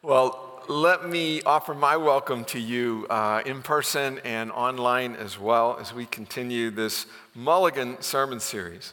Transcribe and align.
Well, 0.00 0.62
let 0.68 1.08
me 1.08 1.42
offer 1.42 1.74
my 1.74 1.96
welcome 1.96 2.44
to 2.44 2.60
you 2.60 3.08
uh, 3.10 3.42
in 3.44 3.62
person 3.62 4.20
and 4.22 4.52
online 4.52 5.16
as 5.16 5.40
well 5.40 5.76
as 5.80 5.92
we 5.92 6.06
continue 6.06 6.70
this 6.70 7.06
Mulligan 7.34 8.00
sermon 8.00 8.38
series. 8.38 8.92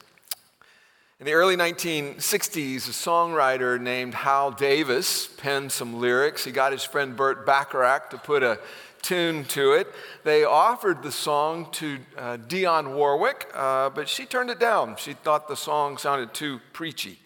In 1.20 1.28
the 1.28 1.34
early 1.34 1.56
1960s, 1.56 2.88
a 2.88 2.92
songwriter 2.92 3.80
named 3.80 4.16
Hal 4.16 4.50
David 4.50 5.06
penned 5.38 5.72
some 5.72 6.02
lyrics. 6.02 6.44
He 6.44 6.52
got 6.52 6.72
his 6.72 6.84
friend 6.84 7.16
Burt 7.16 7.46
Bacharach 7.46 8.10
to 8.10 8.18
put 8.18 8.42
a 8.42 8.58
tune 9.04 9.44
to 9.46 9.74
it. 9.74 9.86
They 10.24 10.44
offered 10.44 11.04
the 11.04 11.12
song 11.12 11.70
to 11.74 12.00
uh, 12.18 12.38
Dionne 12.38 12.96
Warwick, 12.96 13.48
uh, 13.54 13.92
but 13.92 14.10
she 14.10 14.26
turned 14.26 14.50
it 14.50 14.60
down. 14.60 14.96
She 14.98 15.14
thought 15.14 15.48
the 15.48 15.56
song 15.56 16.00
sounded 16.00 16.34
too 16.34 16.62
preachy. 16.74 17.20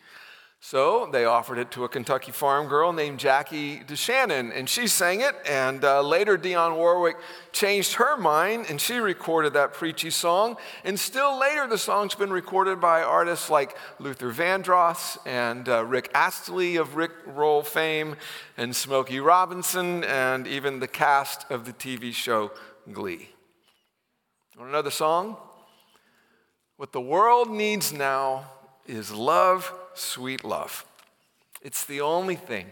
So 0.61 1.07
they 1.09 1.23
offered 1.23 1.57
it 1.57 1.71
to 1.71 1.85
a 1.85 1.89
Kentucky 1.89 2.33
farm 2.33 2.67
girl 2.67 2.91
named 2.91 3.17
Jackie 3.17 3.79
DeShannon, 3.79 4.51
and 4.53 4.67
she 4.67 4.87
sang 4.87 5.21
it. 5.21 5.33
And 5.47 5.85
uh, 5.85 6.01
later, 6.01 6.37
Dionne 6.37 6.75
Warwick 6.75 7.15
changed 7.53 7.93
her 7.93 8.17
mind 8.17 8.65
and 8.69 8.79
she 8.79 8.97
recorded 8.97 9.53
that 9.53 9.73
preachy 9.73 10.09
song. 10.09 10.57
And 10.83 10.99
still 10.99 11.39
later, 11.39 11.65
the 11.65 11.77
song's 11.77 12.13
been 12.13 12.31
recorded 12.31 12.81
by 12.81 13.01
artists 13.03 13.49
like 13.49 13.77
Luther 13.99 14.33
Vandross 14.33 15.17
and 15.25 15.67
uh, 15.69 15.85
Rick 15.85 16.11
Astley 16.13 16.75
of 16.75 16.97
Rick 16.97 17.11
Roll 17.25 17.63
fame, 17.63 18.17
and 18.57 18.75
Smokey 18.75 19.21
Robinson, 19.21 20.03
and 20.03 20.45
even 20.45 20.79
the 20.79 20.87
cast 20.87 21.49
of 21.49 21.65
the 21.65 21.73
TV 21.73 22.13
show 22.13 22.51
Glee. 22.91 23.29
Want 24.57 24.71
another 24.71 24.91
song? 24.91 25.37
What 26.75 26.91
the 26.91 26.99
world 26.99 27.49
needs 27.49 27.93
now 27.93 28.51
is 28.85 29.09
love 29.09 29.71
sweet 29.93 30.43
love. 30.43 30.85
It's 31.61 31.85
the 31.85 32.01
only 32.01 32.35
thing 32.35 32.67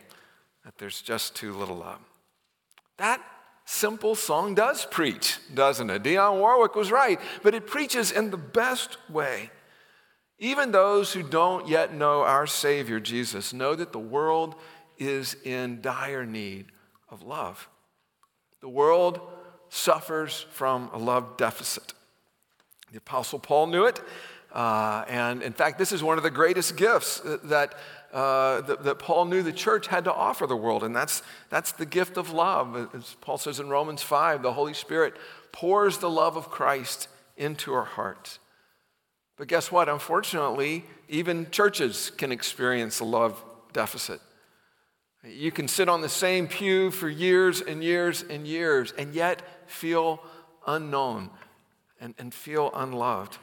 that 0.63 0.77
there's 0.77 1.01
just 1.01 1.35
too 1.35 1.53
little 1.53 1.83
of. 1.83 1.99
That 2.97 3.21
simple 3.65 4.15
song 4.15 4.55
does 4.55 4.85
preach, 4.85 5.39
doesn't 5.53 5.89
it? 5.89 6.03
Dionne 6.03 6.39
Warwick 6.39 6.75
was 6.75 6.91
right, 6.91 7.19
but 7.43 7.53
it 7.53 7.67
preaches 7.67 8.11
in 8.11 8.31
the 8.31 8.37
best 8.37 8.97
way. 9.09 9.51
Even 10.39 10.71
those 10.71 11.13
who 11.13 11.23
don't 11.23 11.67
yet 11.67 11.93
know 11.93 12.21
our 12.21 12.47
Savior, 12.47 12.99
Jesus, 12.99 13.53
know 13.53 13.75
that 13.75 13.91
the 13.91 13.99
world 13.99 14.55
is 14.97 15.35
in 15.43 15.81
dire 15.81 16.25
need 16.25 16.67
of 17.09 17.23
love. 17.23 17.67
The 18.61 18.69
world 18.69 19.19
suffers 19.69 20.45
from 20.51 20.89
a 20.93 20.97
love 20.97 21.37
deficit. 21.37 21.93
The 22.91 22.97
Apostle 22.99 23.39
Paul 23.39 23.67
knew 23.67 23.85
it. 23.85 23.99
Uh, 24.57 25.05
and 25.07 25.43
in 25.43 25.53
fact, 25.53 25.77
this 25.77 25.91
is 25.91 26.01
one 26.01 26.17
of 26.17 26.23
the 26.23 26.31
greatest 26.31 26.75
gifts 26.75 27.21
that, 27.43 27.75
uh, 28.11 28.61
that, 28.61 28.83
that, 28.83 28.97
Paul 28.97 29.25
knew 29.25 29.43
the 29.43 29.53
church 29.53 29.85
had 29.85 30.05
to 30.05 30.11
offer 30.11 30.47
the 30.47 30.55
world, 30.55 30.83
and 30.83 30.95
that's, 30.95 31.21
that's 31.51 31.73
the 31.73 31.85
gift 31.85 32.17
of 32.17 32.31
love. 32.31 32.89
As 32.95 33.15
Paul 33.21 33.37
says 33.37 33.59
in 33.59 33.69
Romans 33.69 34.01
5, 34.01 34.41
the 34.41 34.53
Holy 34.53 34.73
Spirit 34.73 35.13
pours 35.51 35.99
the 35.99 36.09
love 36.09 36.37
of 36.37 36.49
Christ 36.49 37.07
into 37.37 37.71
our 37.71 37.83
hearts. 37.83 38.39
But 39.37 39.47
guess 39.47 39.71
what? 39.71 39.89
Unfortunately, 39.89 40.85
even 41.07 41.51
churches 41.51 42.11
can 42.17 42.31
experience 42.31 42.99
a 42.99 43.05
love 43.05 43.39
deficit. 43.73 44.19
You 45.23 45.51
can 45.51 45.67
sit 45.67 45.87
on 45.87 46.01
the 46.01 46.09
same 46.09 46.47
pew 46.47 46.89
for 46.89 47.09
years 47.09 47.61
and 47.61 47.83
years 47.83 48.23
and 48.27 48.47
years 48.47 48.91
and 48.97 49.13
yet 49.13 49.69
feel 49.69 50.19
unknown 50.65 51.29
and, 52.01 52.15
and 52.17 52.33
feel 52.33 52.71
unloved. 52.73 53.37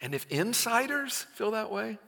And 0.00 0.14
if 0.14 0.26
insiders 0.30 1.26
feel 1.34 1.50
that 1.52 1.70
way, 1.70 1.98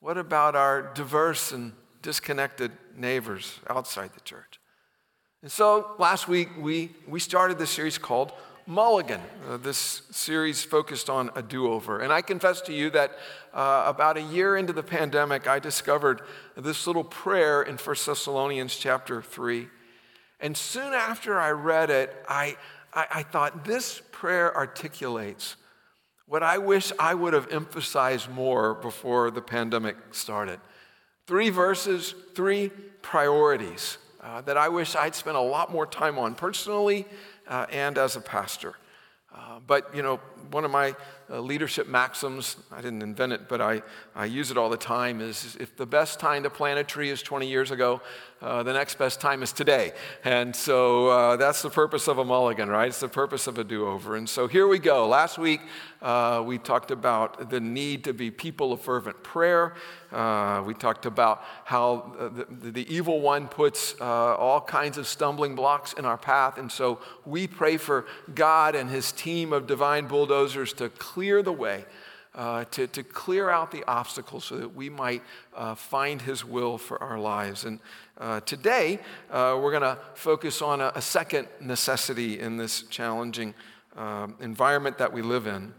what 0.00 0.18
about 0.18 0.56
our 0.56 0.92
diverse 0.94 1.52
and 1.52 1.72
disconnected 2.02 2.72
neighbors 2.96 3.60
outside 3.68 4.12
the 4.14 4.20
church? 4.20 4.60
And 5.42 5.50
so 5.50 5.92
last 5.98 6.26
week 6.26 6.48
we, 6.58 6.90
we 7.06 7.20
started 7.20 7.58
this 7.58 7.70
series 7.70 7.98
called 7.98 8.32
Mulligan. 8.66 9.20
Uh, 9.48 9.58
this 9.58 10.02
series 10.10 10.64
focused 10.64 11.10
on 11.10 11.30
a 11.34 11.42
do 11.42 11.70
over. 11.70 12.00
And 12.00 12.12
I 12.12 12.22
confess 12.22 12.60
to 12.62 12.72
you 12.72 12.90
that 12.90 13.12
uh, 13.52 13.84
about 13.86 14.16
a 14.16 14.22
year 14.22 14.56
into 14.56 14.72
the 14.72 14.82
pandemic, 14.82 15.46
I 15.46 15.58
discovered 15.58 16.22
this 16.56 16.86
little 16.86 17.04
prayer 17.04 17.62
in 17.62 17.76
1 17.76 17.96
Thessalonians 18.06 18.76
chapter 18.76 19.20
3. 19.20 19.68
And 20.40 20.56
soon 20.56 20.92
after 20.94 21.38
I 21.38 21.50
read 21.50 21.90
it, 21.90 22.14
I, 22.28 22.56
I, 22.92 23.06
I 23.10 23.22
thought 23.22 23.64
this 23.64 24.02
prayer 24.12 24.54
articulates 24.56 25.56
what 26.26 26.42
I 26.42 26.58
wish 26.58 26.92
I 26.98 27.14
would 27.14 27.34
have 27.34 27.52
emphasized 27.52 28.30
more 28.30 28.74
before 28.74 29.30
the 29.30 29.42
pandemic 29.42 29.96
started. 30.12 30.60
Three 31.26 31.50
verses, 31.50 32.14
three 32.34 32.70
priorities 33.02 33.98
uh, 34.22 34.40
that 34.42 34.56
I 34.56 34.68
wish 34.68 34.96
I'd 34.96 35.14
spent 35.14 35.36
a 35.36 35.40
lot 35.40 35.70
more 35.70 35.86
time 35.86 36.18
on 36.18 36.34
personally 36.34 37.06
uh, 37.48 37.66
and 37.70 37.98
as 37.98 38.16
a 38.16 38.20
pastor. 38.20 38.74
Uh, 39.34 39.58
but, 39.66 39.94
you 39.94 40.02
know, 40.02 40.20
one 40.50 40.64
of 40.64 40.70
my 40.70 40.94
uh, 41.30 41.40
leadership 41.40 41.88
maxims, 41.88 42.56
I 42.70 42.82
didn't 42.82 43.02
invent 43.02 43.32
it, 43.32 43.48
but 43.48 43.60
I, 43.60 43.82
I 44.14 44.26
use 44.26 44.50
it 44.50 44.58
all 44.58 44.68
the 44.68 44.76
time, 44.76 45.20
is 45.20 45.56
if 45.58 45.74
the 45.76 45.86
best 45.86 46.20
time 46.20 46.42
to 46.42 46.50
plant 46.50 46.78
a 46.78 46.84
tree 46.84 47.08
is 47.08 47.22
20 47.22 47.48
years 47.48 47.70
ago, 47.70 48.02
uh, 48.42 48.62
the 48.62 48.74
next 48.74 48.98
best 48.98 49.22
time 49.22 49.42
is 49.42 49.52
today. 49.52 49.92
And 50.22 50.54
so 50.54 51.08
uh, 51.08 51.36
that's 51.36 51.62
the 51.62 51.70
purpose 51.70 52.08
of 52.08 52.18
a 52.18 52.24
mulligan, 52.24 52.68
right? 52.68 52.88
It's 52.88 53.00
the 53.00 53.08
purpose 53.08 53.46
of 53.46 53.56
a 53.56 53.64
do 53.64 53.86
over. 53.86 54.16
And 54.16 54.28
so 54.28 54.46
here 54.46 54.68
we 54.68 54.78
go. 54.78 55.08
Last 55.08 55.38
week, 55.38 55.62
uh, 56.02 56.42
we 56.44 56.58
talked 56.58 56.90
about 56.90 57.48
the 57.48 57.60
need 57.60 58.04
to 58.04 58.12
be 58.12 58.30
people 58.30 58.74
of 58.74 58.82
fervent 58.82 59.22
prayer. 59.22 59.72
Uh, 60.12 60.62
we 60.66 60.74
talked 60.74 61.06
about 61.06 61.42
how 61.64 62.14
uh, 62.18 62.28
the, 62.28 62.70
the, 62.70 62.94
evil 62.94 63.20
one 63.20 63.48
puts 63.48 63.94
all 64.00 64.60
kinds 64.60 64.98
of 64.98 65.06
stumbling 65.08 65.54
blocks 65.54 65.94
in 65.94 66.04
our 66.04 66.18
path. 66.18 66.58
And 66.58 66.70
so 66.70 67.00
we 67.24 67.46
pray 67.46 67.78
for 67.78 68.04
God 68.34 68.74
and 68.74 68.90
his 68.90 69.10
team 69.10 69.54
of 69.54 69.66
divine 69.66 70.06
bulldozers 70.06 70.33
to 70.74 70.88
clear 70.98 71.42
the 71.42 71.52
way. 71.52 71.84
Uh, 72.34 72.64
to, 72.72 72.88
to 72.88 73.04
clear 73.04 73.48
out 73.48 73.70
the 73.70 73.84
obstacles 73.86 74.44
so 74.44 74.56
that 74.56 74.74
we 74.74 74.90
might 74.90 75.22
uh, 75.54 75.72
find 75.76 76.20
His 76.20 76.44
will 76.44 76.78
for 76.78 77.00
our 77.00 77.16
lives. 77.16 77.64
And 77.64 77.78
uh, 78.18 78.40
today, 78.40 78.98
uh, 79.30 79.56
we're 79.62 79.70
going 79.70 79.82
to 79.82 79.96
focus 80.14 80.60
on 80.60 80.80
a, 80.80 80.90
a, 80.96 81.00
second 81.00 81.46
necessity 81.60 82.40
in 82.40 82.56
this 82.56 82.82
challenging 82.90 83.54
um, 83.96 84.34
environment 84.40 84.98
that 84.98 85.12
we 85.12 85.22
live 85.22 85.46
in. 85.46 85.72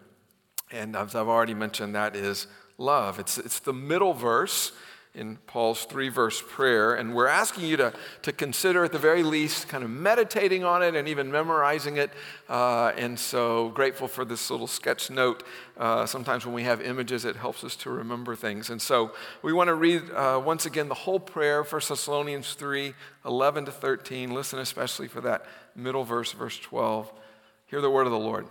And 0.71 0.95
as 0.95 1.13
I've 1.13 1.27
already 1.27 1.53
mentioned, 1.53 1.93
that 1.95 2.15
is 2.15 2.47
love. 2.77 3.19
It's, 3.19 3.37
it's 3.37 3.59
the 3.59 3.73
middle 3.73 4.13
verse 4.13 4.71
in 5.15 5.37
Paul's 5.47 5.85
three 5.85 6.09
verse 6.09 6.43
prayer. 6.45 6.93
And 6.93 7.15
we're 7.15 7.27
asking 7.27 7.65
you 7.65 7.77
to, 7.77 7.93
to 8.23 8.31
consider, 8.31 8.83
at 8.83 8.91
the 8.91 8.99
very 8.99 9.23
least, 9.23 9.67
kind 9.67 9.83
of 9.83 9.89
meditating 9.89 10.63
on 10.63 10.83
it 10.83 10.95
and 10.95 11.07
even 11.07 11.31
memorizing 11.31 11.97
it. 11.97 12.11
Uh, 12.49 12.91
and 12.97 13.17
so 13.17 13.69
grateful 13.69 14.07
for 14.07 14.25
this 14.25 14.51
little 14.51 14.67
sketch 14.67 15.09
note. 15.09 15.43
Uh, 15.77 16.05
sometimes 16.05 16.45
when 16.45 16.53
we 16.53 16.63
have 16.63 16.81
images, 16.81 17.25
it 17.25 17.35
helps 17.35 17.63
us 17.63 17.75
to 17.77 17.89
remember 17.89 18.35
things. 18.35 18.69
And 18.69 18.81
so 18.81 19.11
we 19.41 19.53
want 19.53 19.69
to 19.69 19.75
read 19.75 20.11
uh, 20.11 20.41
once 20.43 20.65
again 20.65 20.89
the 20.89 20.93
whole 20.93 21.19
prayer, 21.19 21.63
1 21.63 21.81
Thessalonians 21.87 22.53
3 22.53 22.93
11 23.25 23.65
to 23.65 23.71
13. 23.71 24.33
Listen 24.33 24.59
especially 24.59 25.07
for 25.07 25.21
that 25.21 25.45
middle 25.75 26.03
verse, 26.03 26.31
verse 26.31 26.59
12. 26.59 27.11
Hear 27.67 27.81
the 27.81 27.89
word 27.89 28.05
of 28.05 28.11
the 28.11 28.19
Lord. 28.19 28.47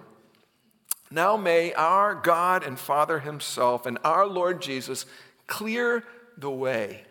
Now 1.11 1.37
may 1.37 1.73
our 1.75 2.15
God 2.15 2.65
and 2.65 2.79
Father 2.79 3.21
Himself 3.21 3.87
and 3.87 3.99
our 4.03 4.27
Lord 4.27 4.61
Jesus 4.61 5.07
clear 5.47 6.03
the 6.37 6.51
way 6.51 7.03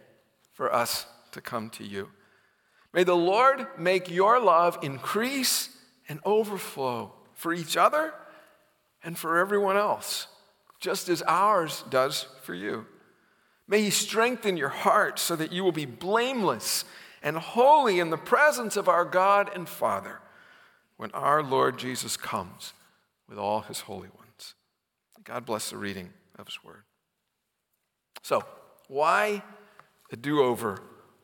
for 0.53 0.73
us 0.73 1.05
to 1.31 1.41
come 1.41 1.69
to 1.71 1.83
you. 1.83 2.09
May 2.93 3.03
the 3.03 3.15
Lord 3.15 3.65
make 3.77 4.09
your 4.09 4.39
love 4.39 4.77
increase 4.83 5.69
and 6.07 6.19
overflow 6.25 7.11
for 7.33 7.53
each 7.53 7.75
other 7.75 8.13
and 9.03 9.17
for 9.17 9.37
everyone 9.37 9.77
else, 9.77 10.27
just 10.79 11.09
as 11.09 11.23
ours 11.23 11.83
does 11.89 12.27
for 12.43 12.53
you. 12.53 12.85
May 13.67 13.81
He 13.81 13.89
strengthen 13.89 14.57
your 14.57 14.69
heart 14.69 15.17
so 15.19 15.35
that 15.35 15.51
you 15.51 15.63
will 15.63 15.71
be 15.71 15.85
blameless 15.85 16.85
and 17.21 17.37
holy 17.37 17.99
in 17.99 18.09
the 18.09 18.17
presence 18.17 18.77
of 18.77 18.87
our 18.87 19.05
God 19.05 19.49
and 19.55 19.67
Father 19.67 20.19
when 20.97 21.11
our 21.11 21.41
Lord 21.41 21.79
Jesus 21.79 22.15
comes 22.15 22.73
with 23.27 23.37
all 23.37 23.61
His 23.61 23.81
holy 23.81 24.09
ones. 24.09 24.53
God 25.23 25.45
bless 25.45 25.69
the 25.69 25.77
reading 25.77 26.11
of 26.37 26.47
His 26.47 26.63
word. 26.63 26.83
So, 28.21 28.45
why 28.93 29.41
a 30.11 30.15
do 30.15 30.43
over 30.43 30.79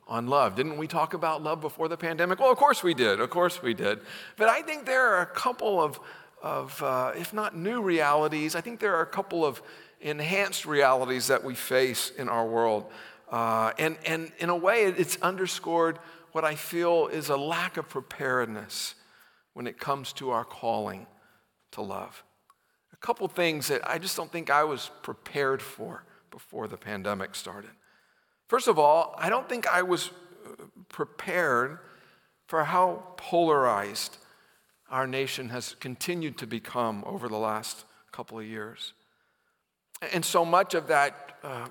on 0.08 0.26
love? 0.26 0.56
Didn't 0.56 0.78
we 0.78 0.88
talk 0.88 1.14
about 1.14 1.44
love 1.44 1.62
before 1.62 1.88
the 1.88 1.98
pandemic? 1.98 2.40
Well, 2.40 2.52
of 2.52 2.58
course 2.58 2.82
we 2.82 2.96
did. 2.96 3.20
Of 3.20 3.30
course 3.30 3.62
we 3.62 3.76
did. 3.76 4.00
But 4.38 4.50
I 4.50 4.64
think 4.64 4.88
there 4.88 5.14
are 5.14 5.22
a 5.22 5.28
couple 5.28 5.80
of, 5.80 6.00
of 6.42 6.82
uh, 6.82 7.12
if 7.16 7.32
not 7.32 7.56
new 7.56 7.84
realities, 7.84 8.56
I 8.56 8.62
think 8.62 8.80
there 8.80 8.96
are 8.96 9.04
a 9.04 9.06
couple 9.06 9.46
of 9.46 9.62
enhanced 10.02 10.66
realities 10.66 11.28
that 11.28 11.44
we 11.44 11.54
face 11.54 12.12
in 12.18 12.28
our 12.28 12.48
world. 12.48 12.86
Uh, 13.32 13.72
and, 13.78 13.98
and 14.04 14.32
in 14.40 14.50
a 14.50 14.56
way, 14.56 14.86
it's 14.86 15.18
underscored 15.22 16.00
what 16.32 16.44
I 16.44 16.56
feel 16.56 17.06
is 17.06 17.30
a 17.30 17.38
lack 17.38 17.78
of 17.78 17.88
preparedness 17.88 18.96
when 19.54 19.68
it 19.68 19.80
comes 19.80 20.12
to 20.14 20.32
our 20.32 20.44
calling 20.44 21.06
to 21.74 21.84
love. 21.84 22.24
A 22.94 22.98
couple 22.98 23.28
things 23.28 23.68
that 23.68 23.88
I 23.88 24.00
just 24.00 24.18
don't 24.18 24.32
think 24.32 24.50
I 24.50 24.64
was 24.64 24.90
prepared 25.04 25.62
for 25.62 26.04
before 26.32 26.68
the 26.68 26.78
pandemic 26.78 27.36
started. 27.36 27.72
First 28.48 28.68
of 28.68 28.80
all, 28.80 29.16
I 29.18 29.30
don't 29.30 29.48
think 29.48 29.68
I 29.68 29.82
was 29.82 30.10
uh, 30.10 30.64
prepared 30.90 31.80
for 32.48 32.64
how 32.64 33.04
polarized 33.18 34.18
our 34.90 35.06
nation 35.06 35.50
has 35.50 35.76
continued 35.80 36.38
to 36.40 36.48
become 36.48 37.04
over 37.06 37.30
the 37.30 37.38
last 37.38 37.86
couple 38.12 38.40
of 38.40 38.46
years. 38.46 38.94
And 40.14 40.26
so 40.26 40.44
much 40.44 40.74
of 40.74 40.88
that 40.88 41.38
uh, 41.44 41.68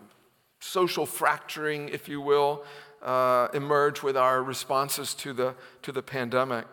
social 0.60 1.06
fracturing, 1.06 1.88
if 1.88 2.08
you 2.08 2.20
will, 2.20 2.64
uh, 3.02 3.48
emerged 3.54 4.02
with 4.02 4.16
our 4.16 4.42
responses 4.42 5.14
to 5.14 5.32
the, 5.32 5.54
to 5.82 5.92
the 5.92 6.02
pandemic. 6.02 6.66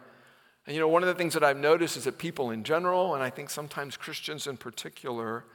And 0.65 0.75
you 0.75 0.81
know, 0.81 0.87
one 0.87 1.03
of 1.03 1.07
the 1.07 1.15
things 1.15 1.33
that 1.33 1.43
I've 1.43 1.57
noticed 1.57 1.97
is 1.97 2.03
that 2.05 2.17
people 2.17 2.51
in 2.51 2.63
general, 2.63 3.15
and 3.15 3.23
I 3.23 3.29
think 3.29 3.49
sometimes 3.49 3.97
Christians 3.97 4.47
in 4.47 4.57
particular, 4.57 5.45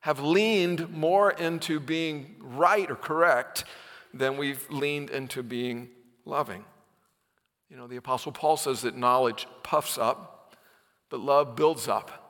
have 0.00 0.20
leaned 0.20 0.90
more 0.90 1.30
into 1.30 1.78
being 1.78 2.36
right 2.40 2.90
or 2.90 2.96
correct 2.96 3.64
than 4.12 4.36
we've 4.36 4.68
leaned 4.70 5.10
into 5.10 5.42
being 5.42 5.88
loving. 6.24 6.64
You 7.68 7.76
know, 7.76 7.86
the 7.86 7.96
Apostle 7.96 8.32
Paul 8.32 8.56
says 8.56 8.82
that 8.82 8.96
knowledge 8.96 9.46
puffs 9.62 9.98
up, 9.98 10.56
but 11.10 11.20
love 11.20 11.54
builds 11.54 11.86
up. 11.86 12.20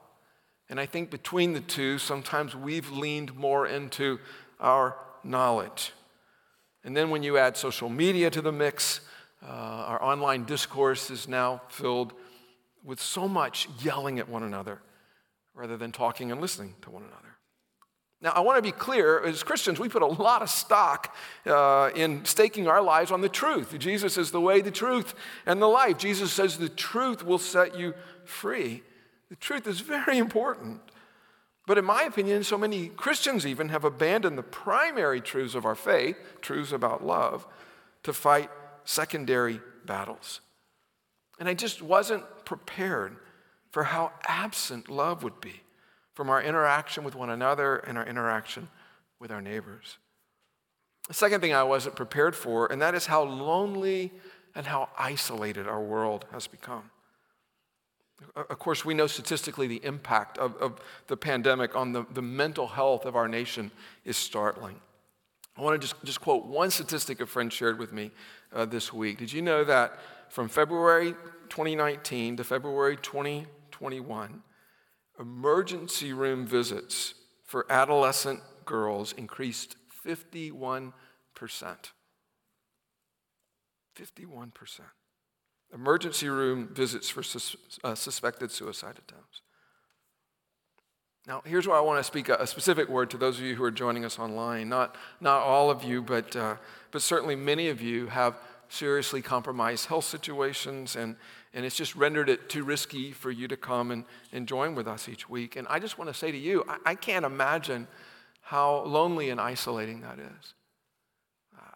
And 0.69 0.79
I 0.79 0.87
think 0.87 1.11
between 1.11 1.53
the 1.53 1.61
two, 1.61 1.99
sometimes 1.99 2.55
we've 2.55 2.91
leaned 2.91 3.35
more 3.35 3.67
into 3.67 4.19
our 4.61 4.97
knowledge. 5.25 5.93
And 6.85 6.97
then 6.97 7.11
when 7.11 7.23
you 7.23 7.39
add 7.39 7.57
social 7.57 7.89
media 7.89 8.31
to 8.31 8.43
the 8.43 8.53
mix, 8.53 9.01
uh, 9.43 9.47
our 9.47 10.03
online 10.03 10.45
discourse 10.45 11.11
is 11.11 11.27
now 11.27 11.63
filled 11.69 12.13
with 12.85 13.01
so 13.01 13.27
much 13.27 13.69
yelling 13.83 14.19
at 14.19 14.29
one 14.29 14.43
another 14.43 14.81
rather 15.55 15.77
than 15.77 15.93
talking 15.93 16.31
and 16.31 16.41
listening 16.41 16.75
to 16.83 16.91
one 16.91 17.03
another. 17.03 17.30
Now, 18.23 18.33
I 18.33 18.41
want 18.41 18.59
to 18.59 18.63
be 18.63 18.73
clear 18.73 19.25
as 19.25 19.43
Christians, 19.43 19.79
we 19.79 19.89
put 19.89 20.03
a 20.03 20.07
lot 20.07 20.43
of 20.43 20.51
stock 20.51 21.17
uh, 21.47 21.91
in 21.95 22.25
staking 22.27 22.69
our 22.69 22.83
lives 22.83 23.11
on 23.11 23.23
the 23.23 23.31
truth. 23.31 23.79
Jesus 23.79 24.19
is 24.19 24.31
the 24.31 24.41
way, 24.41 24.61
the 24.61 24.71
truth, 24.71 25.15
and 25.47 25.61
the 25.61 25.67
life. 25.67 25.97
Jesus 25.97 26.31
says 26.31 26.59
the 26.59 26.69
truth 26.69 27.25
will 27.25 27.39
set 27.39 27.79
you 27.79 27.95
free. 28.25 28.83
The 29.31 29.37
truth 29.37 29.67
is 29.67 29.81
very 29.81 30.19
important. 30.19 30.83
But 31.67 31.79
in 31.79 31.85
my 31.85 32.03
opinion, 32.03 32.45
so 32.45 32.59
many 32.59 32.89
Christians 32.89 33.47
even 33.47 33.71
have 33.71 33.85
abandoned 33.85 34.37
the 34.37 34.43
primary 34.43 35.21
truths 35.21 35.55
of 35.55 35.65
our 35.65 35.75
faith, 35.75 36.17
truths 36.43 36.73
about 36.73 37.07
love, 37.07 37.47
to 38.03 38.13
fight 38.13 38.51
secondary 38.85 39.61
battles. 39.87 40.41
And 41.39 41.49
I 41.49 41.55
just 41.55 41.81
wasn't 41.81 42.25
prepared 42.45 43.17
for 43.71 43.85
how 43.85 44.13
absent 44.27 44.91
love 44.91 45.23
would 45.23 45.41
be 45.41 45.63
from 46.21 46.29
our 46.29 46.43
interaction 46.43 47.03
with 47.03 47.15
one 47.15 47.31
another 47.31 47.77
and 47.77 47.97
our 47.97 48.05
interaction 48.05 48.69
with 49.21 49.31
our 49.31 49.41
neighbors. 49.41 49.97
The 51.09 51.15
second 51.15 51.41
thing 51.41 51.55
I 51.55 51.63
wasn't 51.63 51.97
prepared 51.97 52.37
for, 52.37 52.71
and 52.71 52.83
that 52.83 52.95
is 52.95 53.07
how 53.07 53.23
lonely 53.23 54.13
and 54.55 54.67
how 54.67 54.91
isolated 54.99 55.67
our 55.67 55.81
world 55.81 56.27
has 56.31 56.47
become. 56.47 56.91
Of 58.37 58.59
course, 58.59 58.85
we 58.85 58.93
know 58.93 59.07
statistically 59.07 59.67
the 59.67 59.83
impact 59.83 60.37
of, 60.37 60.57
of 60.57 60.79
the 61.07 61.17
pandemic 61.17 61.75
on 61.75 61.93
the, 61.93 62.05
the 62.13 62.21
mental 62.21 62.67
health 62.67 63.07
of 63.07 63.17
our 63.17 63.27
nation 63.27 63.71
is 64.05 64.19
startling. 64.19 64.79
I 65.57 65.63
want 65.63 65.81
to 65.81 65.89
just, 65.89 66.05
just 66.05 66.21
quote 66.21 66.45
one 66.45 66.71
statistic 66.71 67.23
a 67.23 67.27
friend 67.27 67.51
shared 67.51 67.79
with 67.79 67.95
me 67.95 68.11
uh, 68.53 68.67
this 68.67 68.93
week. 68.93 69.17
Did 69.17 69.33
you 69.33 69.41
know 69.41 69.65
that 69.65 69.99
from 70.29 70.51
February 70.51 71.15
2019 71.49 72.37
to 72.37 72.45
February 72.45 72.99
2021, 72.99 74.43
emergency 75.21 76.13
room 76.13 76.47
visits 76.47 77.15
for 77.45 77.67
adolescent 77.71 78.41
girls 78.65 79.13
increased 79.13 79.77
51%. 80.05 80.93
51%. 83.99 84.81
Emergency 85.73 86.29
room 86.29 86.69
visits 86.73 87.09
for 87.09 87.23
sus- 87.23 87.57
uh, 87.85 87.95
suspected 87.95 88.51
suicide 88.51 88.97
attempts. 88.99 89.43
Now, 91.27 91.43
here's 91.45 91.69
where 91.69 91.77
I 91.77 91.81
want 91.81 91.99
to 91.99 92.05
speak 92.05 92.29
a, 92.29 92.37
a, 92.37 92.47
specific 92.47 92.89
word 92.89 93.11
to 93.11 93.19
those 93.19 93.39
of 93.39 93.45
you 93.45 93.55
who 93.55 93.63
are 93.63 93.71
joining 93.71 94.05
us 94.05 94.19
online. 94.19 94.69
Not, 94.69 94.97
not 95.21 95.43
all 95.43 95.71
of 95.71 95.85
you, 95.85 96.03
but, 96.03 96.35
uh, 96.35 96.57
but 96.91 97.03
certainly 97.03 97.37
many 97.37 97.69
of 97.69 97.81
you 97.81 98.07
have 98.07 98.37
seriously 98.71 99.21
compromised 99.21 99.87
health 99.87 100.05
situations, 100.05 100.97
and, 100.97 101.17
and 101.53 101.67
it's 101.67 101.77
just 101.77 101.97
rendered 101.97 102.29
it 102.31 102.49
too 102.49 102.65
risky 102.65 103.11
for 103.11 103.31
you 103.31 103.49
to 103.49 103.57
come 103.57 103.91
and, 103.91 104.05
and 104.33 104.47
join 104.47 104.75
with 104.75 104.87
us 104.87 105.09
each 105.09 105.29
week. 105.29 105.57
And 105.57 105.67
I 105.69 105.81
just 105.81 105.99
want 105.99 106.09
to 106.09 106.15
say 106.15 106.31
to 106.31 106.39
you, 106.39 106.65
I, 106.69 106.79
I 106.87 106.95
can't 106.95 107.25
imagine 107.25 107.89
how 108.41 108.85
lonely 108.85 109.31
and 109.31 109.41
isolating 109.41 110.01
that 110.03 110.19
is. 110.19 110.55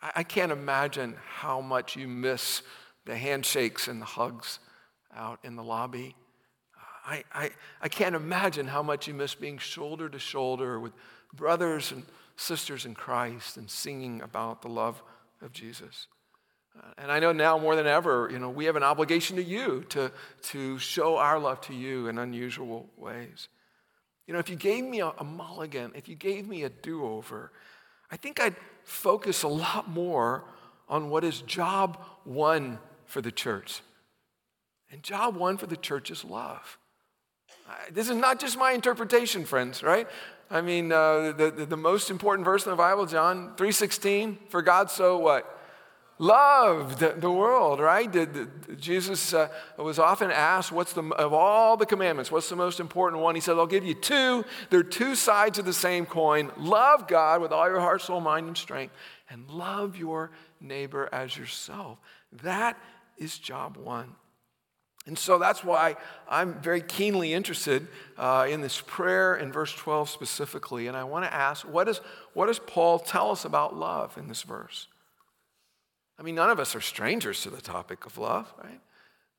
I, 0.00 0.12
I 0.17 0.23
can't 0.23 0.52
imagine 0.52 1.17
how 1.26 1.61
much 1.61 1.96
you 1.96 2.06
miss 2.06 2.62
the 3.05 3.17
handshakes 3.17 3.88
and 3.88 4.00
the 4.00 4.06
hugs 4.06 4.61
out 5.14 5.40
in 5.43 5.56
the 5.56 5.64
lobby. 5.64 6.14
I, 7.05 7.25
I, 7.35 7.50
I 7.82 7.88
can't 7.88 8.14
imagine 8.14 8.69
how 8.69 8.82
much 8.82 9.08
you 9.08 9.14
miss 9.14 9.35
being 9.35 9.58
shoulder 9.58 10.08
to 10.08 10.19
shoulder 10.19 10.79
with 10.79 10.93
brothers 11.35 11.90
and 11.90 12.05
sisters 12.37 12.87
in 12.87 12.94
Christ 12.94 13.56
and 13.56 13.69
singing 13.69 14.23
about 14.23 14.62
the 14.62 14.69
love 14.69 15.02
of 15.43 15.52
Jesus. 15.52 16.06
Uh, 16.76 16.87
and 16.99 17.12
I 17.12 17.21
know 17.21 17.32
now 17.32 17.59
more 17.59 17.76
than 17.76 17.87
ever, 17.87 18.29
you 18.31 18.38
know, 18.38 18.50
we 18.50 18.65
have 18.65 18.76
an 18.76 18.82
obligation 18.82 19.37
to 19.37 19.43
you 19.43 19.85
to, 19.91 20.11
to 20.43 20.79
show 20.79 21.17
our 21.17 21.38
love 21.38 21.61
to 21.62 21.75
you 21.75 22.09
in 22.09 22.19
unusual 22.19 22.88
ways. 22.97 23.49
You 24.26 24.35
know, 24.35 24.41
if 24.41 24.49
you 24.49 24.56
gave 24.56 24.85
me 24.85 25.00
a, 25.00 25.09
a 25.19 25.25
mulligan, 25.25 25.93
if 25.94 26.09
you 26.09 26.15
gave 26.15 26.49
me 26.49 26.65
a 26.65 26.69
do 26.69 27.05
over, 27.05 27.53
I 28.11 28.17
think 28.17 28.41
I'd 28.41 28.56
focus 28.85 29.43
a 29.43 29.49
lot 29.49 29.88
more 29.88 30.44
on 30.88 31.11
what 31.11 31.25
is 31.25 31.41
job 31.43 31.99
one 32.25 32.79
for 33.06 33.21
the 33.21 33.32
church. 33.32 33.82
And 34.91 35.03
job 35.03 35.37
one 35.37 35.56
for 35.56 35.67
the 35.67 35.76
church 35.76 36.11
is 36.11 36.25
love. 36.25 36.79
This 37.91 38.09
is 38.09 38.17
not 38.17 38.41
just 38.41 38.59
my 38.59 38.73
interpretation, 38.73 39.44
friends, 39.44 39.82
right? 39.82 40.06
I 40.50 40.61
mean, 40.61 40.93
uh, 40.93 41.32
the, 41.32 41.50
the, 41.50 41.67
the 41.67 41.76
most 41.76 42.11
important 42.11 42.44
verse 42.44 42.65
in 42.65 42.71
the 42.71 42.76
Bible, 42.76 43.06
John 43.06 43.53
3.16, 43.56 44.37
for 44.49 44.62
God 44.62 44.91
so 44.91 45.19
what? 45.19 45.53
Loved 46.19 47.00
the 47.00 47.31
world, 47.31 47.81
right? 47.81 48.08
Jesus 48.78 49.34
uh, 49.34 49.49
was 49.76 49.99
often 49.99 50.31
asked, 50.31 50.70
what's 50.70 50.93
the, 50.93 51.02
of 51.02 51.32
all 51.32 51.76
the 51.76 51.87
commandments, 51.87 52.31
what's 52.31 52.49
the 52.49 52.55
most 52.55 52.78
important 52.78 53.20
one? 53.20 53.34
He 53.34 53.40
said, 53.40 53.56
I'll 53.56 53.66
give 53.66 53.84
you 53.84 53.94
two. 53.94 54.44
They're 54.70 54.84
two 54.84 55.16
sides 55.16 55.58
of 55.58 55.64
the 55.64 55.72
same 55.72 56.06
coin. 56.06 56.52
Love 56.56 57.08
God 57.08 57.40
with 57.40 57.50
all 57.50 57.69
your 57.69 57.81
heart, 57.81 58.00
soul, 58.00 58.20
mind, 58.20 58.46
and 58.46 58.56
strength, 58.56 58.94
and 59.28 59.49
love 59.50 59.96
your 59.96 60.31
neighbor 60.61 61.08
as 61.11 61.37
yourself. 61.37 61.99
That 62.43 62.78
is 63.19 63.37
job 63.37 63.76
one. 63.76 64.14
And 65.06 65.18
so 65.18 65.38
that's 65.38 65.62
why 65.62 65.97
I'm 66.28 66.61
very 66.62 66.80
keenly 66.80 67.35
interested 67.35 67.88
uh, 68.16 68.47
in 68.49 68.62
this 68.62 68.80
prayer 68.80 69.35
in 69.35 69.52
verse 69.52 69.73
12 69.75 70.09
specifically. 70.09 70.87
And 70.87 70.97
I 70.97 71.04
want 71.04 71.26
to 71.26 71.35
ask, 71.35 71.68
what, 71.68 71.88
is, 71.88 72.00
what 72.33 72.47
does 72.47 72.59
Paul 72.59 73.00
tell 73.00 73.30
us 73.30 73.44
about 73.44 73.76
love 73.76 74.16
in 74.16 74.28
this 74.28 74.42
verse? 74.42 74.87
I 76.18 76.23
mean, 76.23 76.35
none 76.35 76.50
of 76.50 76.61
us 76.61 76.76
are 76.76 76.80
strangers 76.80 77.42
to 77.42 77.50
the 77.50 77.61
topic 77.61 78.06
of 78.06 78.18
love, 78.18 78.52
right? 78.62 78.80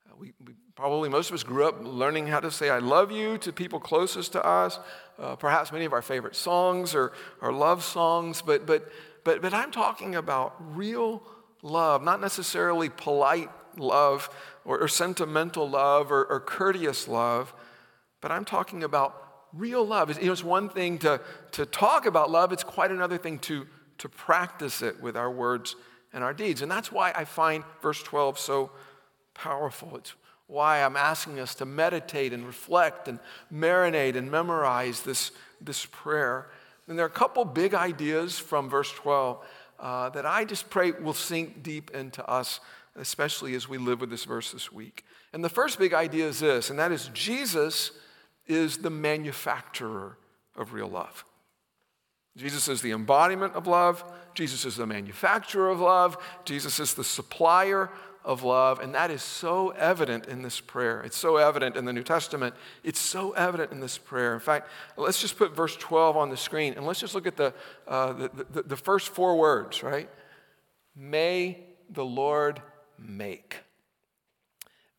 Uh, 0.09 0.15
we, 0.19 0.33
we, 0.45 0.53
probably 0.75 1.07
most 1.07 1.29
of 1.29 1.33
us 1.33 1.43
grew 1.43 1.65
up 1.65 1.77
learning 1.81 2.27
how 2.27 2.39
to 2.39 2.51
say 2.51 2.69
I 2.69 2.79
love 2.79 3.11
you 3.11 3.37
to 3.39 3.53
people 3.53 3.79
closest 3.79 4.33
to 4.33 4.45
us. 4.45 4.79
Uh, 5.17 5.35
perhaps 5.35 5.71
many 5.71 5.85
of 5.85 5.93
our 5.93 6.01
favorite 6.01 6.35
songs 6.35 6.93
are, 6.93 7.13
are 7.41 7.53
love 7.53 7.83
songs, 7.83 8.41
but, 8.41 8.65
but, 8.65 8.91
but, 9.23 9.41
but 9.41 9.53
I'm 9.53 9.71
talking 9.71 10.15
about 10.15 10.55
real 10.75 11.23
love, 11.61 12.03
not 12.03 12.19
necessarily 12.19 12.89
polite 12.89 13.49
love 13.77 14.29
or, 14.65 14.79
or 14.79 14.87
sentimental 14.87 15.69
love 15.69 16.11
or, 16.11 16.25
or, 16.25 16.39
courteous 16.39 17.07
love, 17.07 17.53
but 18.21 18.31
I'm 18.31 18.45
talking 18.45 18.83
about 18.83 19.21
real 19.53 19.85
love. 19.85 20.09
It's, 20.09 20.19
you 20.19 20.27
know, 20.27 20.31
it's 20.33 20.43
one 20.43 20.69
thing 20.69 20.97
to, 20.99 21.21
to 21.53 21.65
talk 21.65 22.05
about 22.05 22.29
love, 22.29 22.51
it's 22.51 22.63
quite 22.63 22.91
another 22.91 23.17
thing 23.17 23.39
to, 23.39 23.65
to 23.97 24.09
practice 24.09 24.81
it 24.81 25.01
with 25.01 25.15
our 25.15 25.31
words 25.31 25.75
and 26.15 26.23
our 26.23 26.33
deeds. 26.33 26.63
And 26.63 26.71
that's 26.71 26.91
why 26.91 27.11
I 27.15 27.25
find 27.25 27.63
verse 27.81 28.01
12 28.01 28.39
so 28.39 28.71
powerful. 29.35 29.97
It's 29.97 30.13
why 30.47 30.81
I'm 30.81 30.95
asking 30.95 31.39
us 31.39 31.53
to 31.55 31.65
meditate 31.65 32.31
and 32.31 32.47
reflect 32.47 33.07
and 33.07 33.19
marinate 33.53 34.15
and 34.15 34.31
memorize 34.31 35.01
this, 35.01 35.31
this 35.59 35.85
prayer. 35.85 36.47
And 36.87 36.97
there 36.97 37.05
are 37.05 37.09
a 37.09 37.11
couple 37.11 37.43
big 37.43 37.73
ideas 37.73 38.39
from 38.39 38.69
verse 38.69 38.91
12 38.93 39.45
uh, 39.77 40.09
that 40.11 40.25
I 40.25 40.45
just 40.45 40.69
pray 40.69 40.91
will 40.91 41.13
sink 41.13 41.61
deep 41.61 41.91
into 41.91 42.25
us, 42.27 42.61
especially 42.95 43.53
as 43.53 43.67
we 43.67 43.77
live 43.77 43.99
with 43.99 44.09
this 44.09 44.23
verse 44.23 44.51
this 44.51 44.71
week. 44.71 45.03
And 45.33 45.43
the 45.43 45.49
first 45.49 45.77
big 45.77 45.93
idea 45.93 46.27
is 46.27 46.39
this, 46.39 46.69
and 46.69 46.79
that 46.79 46.93
is 46.93 47.09
Jesus 47.13 47.91
is 48.47 48.77
the 48.77 48.89
manufacturer 48.89 50.17
of 50.55 50.71
real 50.71 50.87
love. 50.87 51.25
Jesus 52.37 52.67
is 52.67 52.81
the 52.81 52.91
embodiment 52.91 53.53
of 53.53 53.67
love. 53.67 54.03
Jesus 54.33 54.65
is 54.65 54.75
the 54.75 54.85
manufacturer 54.85 55.69
of 55.69 55.79
love. 55.79 56.17
Jesus 56.43 56.79
is 56.79 56.93
the 56.93 57.03
supplier 57.03 57.89
of 58.25 58.43
love. 58.43 58.79
And 58.79 58.93
that 58.95 59.11
is 59.11 59.21
so 59.21 59.69
evident 59.69 60.25
in 60.25 60.41
this 60.41 60.59
prayer. 60.59 61.01
It's 61.01 61.17
so 61.17 61.37
evident 61.37 61.77
in 61.77 61.85
the 61.85 61.93
New 61.93 62.03
Testament. 62.03 62.55
It's 62.83 62.99
so 62.99 63.31
evident 63.31 63.71
in 63.71 63.79
this 63.79 63.97
prayer. 63.97 64.33
In 64.33 64.39
fact, 64.39 64.69
let's 64.97 65.21
just 65.21 65.37
put 65.37 65.55
verse 65.55 65.75
12 65.77 66.17
on 66.17 66.29
the 66.29 66.37
screen 66.37 66.73
and 66.73 66.85
let's 66.85 66.99
just 66.99 67.15
look 67.15 67.27
at 67.27 67.37
the, 67.37 67.53
uh, 67.87 68.13
the, 68.13 68.45
the, 68.49 68.61
the 68.63 68.77
first 68.77 69.09
four 69.09 69.37
words, 69.37 69.83
right? 69.83 70.09
May 70.95 71.59
the 71.89 72.05
Lord 72.05 72.61
make. 72.97 73.57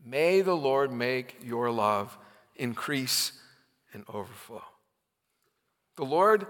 May 0.05 0.41
the 0.41 0.55
Lord 0.55 0.93
make 0.93 1.37
your 1.43 1.71
love 1.71 2.17
increase 2.55 3.33
and 3.93 4.05
overflow. 4.09 4.63
The 5.97 6.05
Lord 6.05 6.47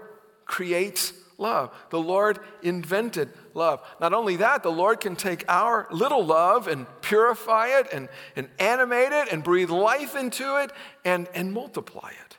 creates 0.47 1.13
love. 1.37 1.71
The 1.89 1.99
Lord 1.99 2.39
invented 2.61 3.29
love. 3.53 3.81
Not 4.01 4.13
only 4.13 4.37
that, 4.37 4.63
the 4.63 4.71
Lord 4.71 4.99
can 4.99 5.15
take 5.15 5.45
our 5.47 5.87
little 5.91 6.25
love 6.25 6.67
and 6.67 6.87
purify 7.01 7.79
it 7.79 7.87
and, 7.93 8.09
and 8.35 8.49
animate 8.59 9.11
it 9.11 9.31
and 9.31 9.43
breathe 9.43 9.69
life 9.69 10.15
into 10.15 10.57
it 10.57 10.71
and, 11.05 11.27
and 11.33 11.53
multiply 11.53 12.09
it. 12.09 12.37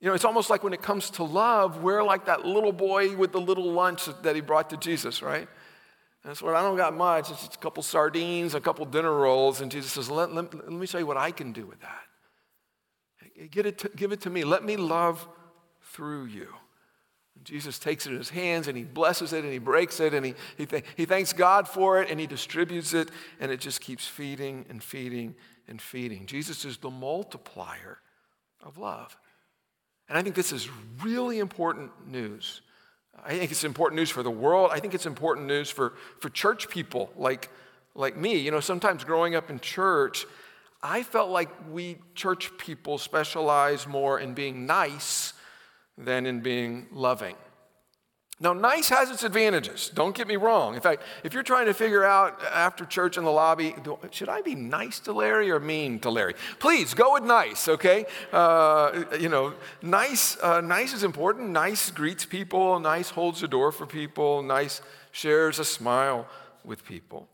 You 0.00 0.08
know, 0.08 0.14
it's 0.14 0.24
almost 0.24 0.50
like 0.50 0.64
when 0.64 0.72
it 0.72 0.82
comes 0.82 1.10
to 1.10 1.22
love, 1.22 1.82
we're 1.82 2.02
like 2.02 2.26
that 2.26 2.44
little 2.44 2.72
boy 2.72 3.16
with 3.16 3.32
the 3.32 3.40
little 3.40 3.70
lunch 3.72 4.08
that 4.22 4.34
he 4.34 4.40
brought 4.40 4.70
to 4.70 4.76
Jesus, 4.76 5.22
right? 5.22 5.48
That's 6.24 6.42
what 6.42 6.54
I 6.54 6.62
don't 6.62 6.76
got 6.76 6.94
much. 6.94 7.30
It's 7.30 7.40
just 7.40 7.54
a 7.54 7.58
couple 7.58 7.82
sardines, 7.82 8.54
a 8.54 8.60
couple 8.60 8.84
dinner 8.84 9.12
rolls. 9.12 9.60
And 9.60 9.70
Jesus 9.70 9.92
says, 9.92 10.10
let, 10.10 10.32
let, 10.32 10.52
let 10.54 10.72
me 10.72 10.86
show 10.86 10.98
you 10.98 11.06
what 11.06 11.16
I 11.16 11.30
can 11.30 11.52
do 11.52 11.66
with 11.66 11.80
that. 11.80 13.50
Get 13.50 13.66
it 13.66 13.78
to, 13.78 13.90
give 13.94 14.12
it 14.12 14.20
to 14.22 14.30
me. 14.30 14.44
Let 14.44 14.64
me 14.64 14.76
love 14.76 15.26
through 15.82 16.26
you. 16.26 16.48
And 17.36 17.44
Jesus 17.44 17.78
takes 17.78 18.06
it 18.06 18.10
in 18.10 18.18
his 18.18 18.30
hands 18.30 18.68
and 18.68 18.76
he 18.76 18.84
blesses 18.84 19.32
it 19.32 19.44
and 19.44 19.52
he 19.52 19.58
breaks 19.58 20.00
it 20.00 20.14
and 20.14 20.24
he, 20.24 20.34
he, 20.56 20.66
th- 20.66 20.84
he 20.96 21.04
thanks 21.04 21.32
God 21.32 21.68
for 21.68 22.00
it 22.00 22.10
and 22.10 22.20
he 22.20 22.26
distributes 22.26 22.94
it 22.94 23.10
and 23.40 23.50
it 23.50 23.60
just 23.60 23.80
keeps 23.80 24.06
feeding 24.06 24.66
and 24.68 24.82
feeding 24.82 25.34
and 25.68 25.80
feeding. 25.80 26.26
Jesus 26.26 26.64
is 26.64 26.76
the 26.78 26.90
multiplier 26.90 27.98
of 28.62 28.78
love. 28.78 29.16
And 30.08 30.18
I 30.18 30.22
think 30.22 30.34
this 30.34 30.52
is 30.52 30.68
really 31.02 31.38
important 31.38 31.90
news. 32.06 32.60
I 33.24 33.38
think 33.38 33.50
it's 33.50 33.64
important 33.64 33.98
news 33.98 34.10
for 34.10 34.22
the 34.22 34.30
world. 34.30 34.70
I 34.72 34.80
think 34.80 34.94
it's 34.94 35.06
important 35.06 35.46
news 35.46 35.70
for, 35.70 35.94
for 36.20 36.28
church 36.28 36.68
people 36.68 37.10
like, 37.16 37.50
like 37.94 38.16
me. 38.16 38.36
You 38.36 38.50
know, 38.50 38.60
sometimes 38.60 39.04
growing 39.04 39.34
up 39.34 39.50
in 39.50 39.60
church, 39.60 40.26
I 40.82 41.02
felt 41.02 41.30
like 41.30 41.48
we 41.70 41.98
church 42.14 42.50
people 42.58 42.98
specialize 42.98 43.86
more 43.86 44.18
in 44.18 44.34
being 44.34 44.66
nice 44.66 45.34
than 45.96 46.26
in 46.26 46.40
being 46.40 46.86
loving. 46.92 47.36
Now, 48.42 48.52
nice 48.52 48.88
has 48.88 49.08
its 49.08 49.22
advantages. 49.22 49.88
Don't 49.94 50.16
get 50.16 50.26
me 50.26 50.34
wrong. 50.34 50.74
In 50.74 50.80
fact, 50.80 51.04
if 51.22 51.32
you're 51.32 51.44
trying 51.44 51.66
to 51.66 51.74
figure 51.74 52.02
out 52.02 52.42
after 52.52 52.84
church 52.84 53.16
in 53.16 53.22
the 53.22 53.30
lobby, 53.30 53.72
should 54.10 54.28
I 54.28 54.40
be 54.40 54.56
nice 54.56 54.98
to 55.00 55.12
Larry 55.12 55.48
or 55.52 55.60
mean 55.60 56.00
to 56.00 56.10
Larry? 56.10 56.34
Please 56.58 56.92
go 56.92 57.12
with 57.12 57.22
nice, 57.22 57.68
okay? 57.68 58.04
Uh, 58.32 59.04
you 59.20 59.28
know, 59.28 59.54
nice, 59.80 60.36
uh, 60.42 60.60
nice 60.60 60.92
is 60.92 61.04
important. 61.04 61.50
Nice 61.50 61.92
greets 61.92 62.24
people. 62.24 62.80
Nice 62.80 63.10
holds 63.10 63.42
the 63.42 63.48
door 63.48 63.70
for 63.70 63.86
people. 63.86 64.42
Nice 64.42 64.82
shares 65.12 65.60
a 65.60 65.64
smile 65.64 66.26
with 66.64 66.84
people. 66.84 67.28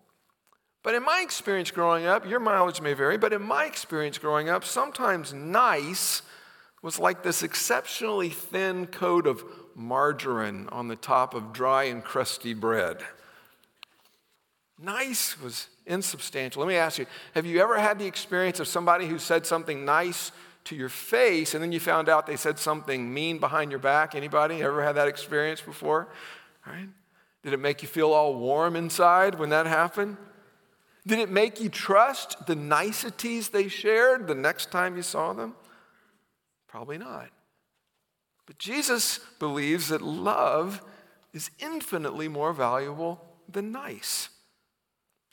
But 0.83 0.95
in 0.95 1.03
my 1.03 1.23
experience 1.25 1.71
growing 1.71 2.05
up, 2.05 2.29
your 2.29 2.41
mileage 2.41 2.83
may 2.83 2.93
vary, 2.93 3.17
but 3.17 3.33
in 3.33 3.43
my 3.43 3.65
experience 3.65 4.19
growing 4.19 4.51
up, 4.51 4.63
sometimes 4.63 5.33
nice 5.33 6.21
was 6.83 6.99
like 6.99 7.23
this 7.23 7.43
exceptionally 7.43 8.29
thin 8.29 8.87
coat 8.87 9.27
of 9.27 9.45
margarine 9.75 10.69
on 10.71 10.89
the 10.89 10.97
top 10.97 11.35
of 11.35 11.53
dry 11.53 11.85
and 11.85 12.03
crusty 12.03 12.55
bread. 12.55 12.99
Nice 14.81 15.41
was 15.41 15.69
insubstantial. 15.87 16.61
Let 16.61 16.69
me 16.69 16.77
ask 16.77 16.99
you 16.99 17.07
have 17.35 17.47
you 17.47 17.61
ever 17.61 17.79
had 17.79 17.99
the 17.99 18.07
experience 18.07 18.61
of 18.61 18.69
somebody 18.69 19.07
who 19.07 19.19
said 19.19 19.45
something 19.45 19.85
nice 19.85 20.31
to 20.65 20.77
your 20.77 20.89
face 20.89 21.55
and 21.55 21.63
then 21.63 21.73
you 21.73 21.81
found 21.81 22.09
out 22.09 22.27
they 22.27 22.37
said 22.37 22.59
something 22.59 23.13
mean 23.13 23.39
behind 23.39 23.71
your 23.73 23.81
back? 23.81 24.15
Anybody 24.15 24.63
ever 24.63 24.85
had 24.85 24.93
that 24.93 25.09
experience 25.09 25.61
before? 25.61 26.09
Did 27.43 27.53
it 27.53 27.61
make 27.61 27.83
you 27.83 27.89
feel 27.89 28.13
all 28.13 28.35
warm 28.35 28.77
inside 28.77 29.37
when 29.37 29.51
that 29.51 29.67
happened? 29.67 30.17
Did 31.07 31.19
it 31.21 31.31
make 31.31 31.61
you 31.61 31.71
trust 31.71 32.47
the 32.47 32.55
niceties 32.55 33.49
they 33.49 33.69
shared 33.69 34.27
the 34.27 34.35
next 34.35 34.71
time 34.71 34.97
you 34.97 35.03
saw 35.03 35.33
them? 35.33 35.55
Probably 36.69 36.99
not. 36.99 37.31
But 38.47 38.59
Jesus 38.59 39.21
believes 39.39 39.89
that 39.89 40.01
love 40.01 40.83
is 41.33 41.51
infinitely 41.59 42.29
more 42.29 42.53
valuable 42.53 43.21
than 43.49 43.73
nice. 43.73 44.29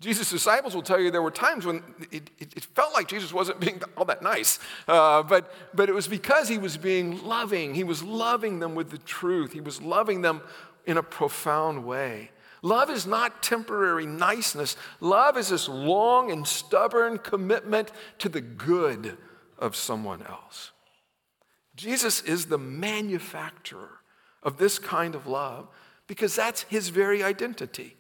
Jesus' 0.02 0.30
disciples 0.30 0.76
will 0.76 0.82
tell 0.82 1.00
you 1.00 1.10
there 1.10 1.22
were 1.22 1.32
times 1.32 1.66
when 1.66 1.82
it, 2.12 2.30
it, 2.38 2.58
it 2.58 2.66
felt 2.76 2.94
like 2.94 3.08
Jesus 3.08 3.32
wasn't 3.32 3.60
being 3.62 3.82
all 3.96 4.06
that 4.06 4.22
nice, 4.22 4.60
uh, 4.88 5.24
but, 5.24 5.54
but 5.74 5.88
it 5.88 5.94
was 5.94 6.08
because 6.08 6.50
he 6.50 6.58
was 6.58 6.78
being 6.78 7.24
loving. 7.26 7.74
He 7.74 7.84
was 7.84 8.04
loving 8.04 8.60
them 8.60 8.76
with 8.76 8.90
the 8.90 8.98
truth, 8.98 9.54
he 9.54 9.62
was 9.62 9.82
loving 9.82 10.22
them 10.22 10.42
in 10.86 10.98
a 10.98 11.04
profound 11.04 11.86
way. 11.86 12.32
Love 12.62 12.90
is 12.90 13.06
not 13.06 13.44
temporary 13.44 14.06
niceness, 14.06 14.76
love 15.00 15.38
is 15.38 15.50
this 15.50 15.70
long 15.70 16.32
and 16.32 16.46
stubborn 16.46 17.18
commitment 17.18 17.92
to 18.20 18.28
the 18.28 18.42
good 18.42 19.18
of 19.58 19.76
someone 19.76 20.22
else. 20.24 20.72
Jesus 21.76 22.22
is 22.22 22.46
the 22.46 22.58
manufacturer 22.58 24.00
of 24.44 24.58
this 24.58 24.80
kind 24.80 25.16
of 25.16 25.28
love 25.28 25.68
because 26.08 26.36
that's 26.36 26.64
his 26.64 26.90
very 26.90 27.24
identity. 27.24 27.96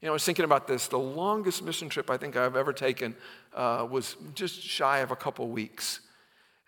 You 0.00 0.06
know, 0.06 0.12
I 0.12 0.14
was 0.14 0.24
thinking 0.24 0.44
about 0.44 0.68
this. 0.68 0.86
The 0.86 0.98
longest 0.98 1.64
mission 1.64 1.88
trip 1.88 2.08
I 2.10 2.16
think 2.16 2.36
I've 2.36 2.54
ever 2.54 2.72
taken 2.72 3.16
uh, 3.54 3.86
was 3.90 4.16
just 4.34 4.60
shy 4.60 4.98
of 4.98 5.10
a 5.10 5.16
couple 5.16 5.48
weeks. 5.48 6.00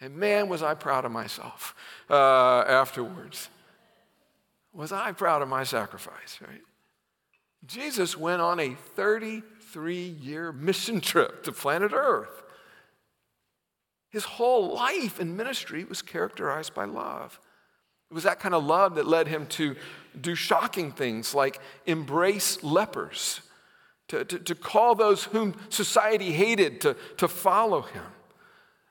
And 0.00 0.16
man, 0.16 0.48
was 0.48 0.62
I 0.62 0.74
proud 0.74 1.04
of 1.04 1.12
myself 1.12 1.74
uh, 2.08 2.64
afterwards. 2.66 3.48
Was 4.72 4.90
I 4.90 5.12
proud 5.12 5.42
of 5.42 5.48
my 5.48 5.62
sacrifice, 5.62 6.38
right? 6.40 6.62
Jesus 7.66 8.16
went 8.16 8.40
on 8.40 8.58
a 8.58 8.74
33 8.96 9.96
year 9.96 10.52
mission 10.52 11.00
trip 11.00 11.44
to 11.44 11.52
planet 11.52 11.92
Earth. 11.92 12.42
His 14.10 14.24
whole 14.24 14.74
life 14.74 15.20
and 15.20 15.36
ministry 15.36 15.84
was 15.84 16.02
characterized 16.02 16.74
by 16.74 16.84
love. 16.84 17.38
It 18.10 18.14
was 18.14 18.24
that 18.24 18.40
kind 18.40 18.54
of 18.54 18.64
love 18.64 18.96
that 18.96 19.06
led 19.06 19.28
him 19.28 19.46
to 19.46 19.76
do 20.20 20.34
shocking 20.34 20.90
things 20.90 21.32
like 21.32 21.60
embrace 21.86 22.62
lepers, 22.64 23.40
to, 24.08 24.24
to, 24.24 24.38
to 24.40 24.54
call 24.56 24.96
those 24.96 25.24
whom 25.24 25.54
society 25.68 26.32
hated 26.32 26.80
to, 26.80 26.96
to 27.18 27.28
follow 27.28 27.82
him. 27.82 28.02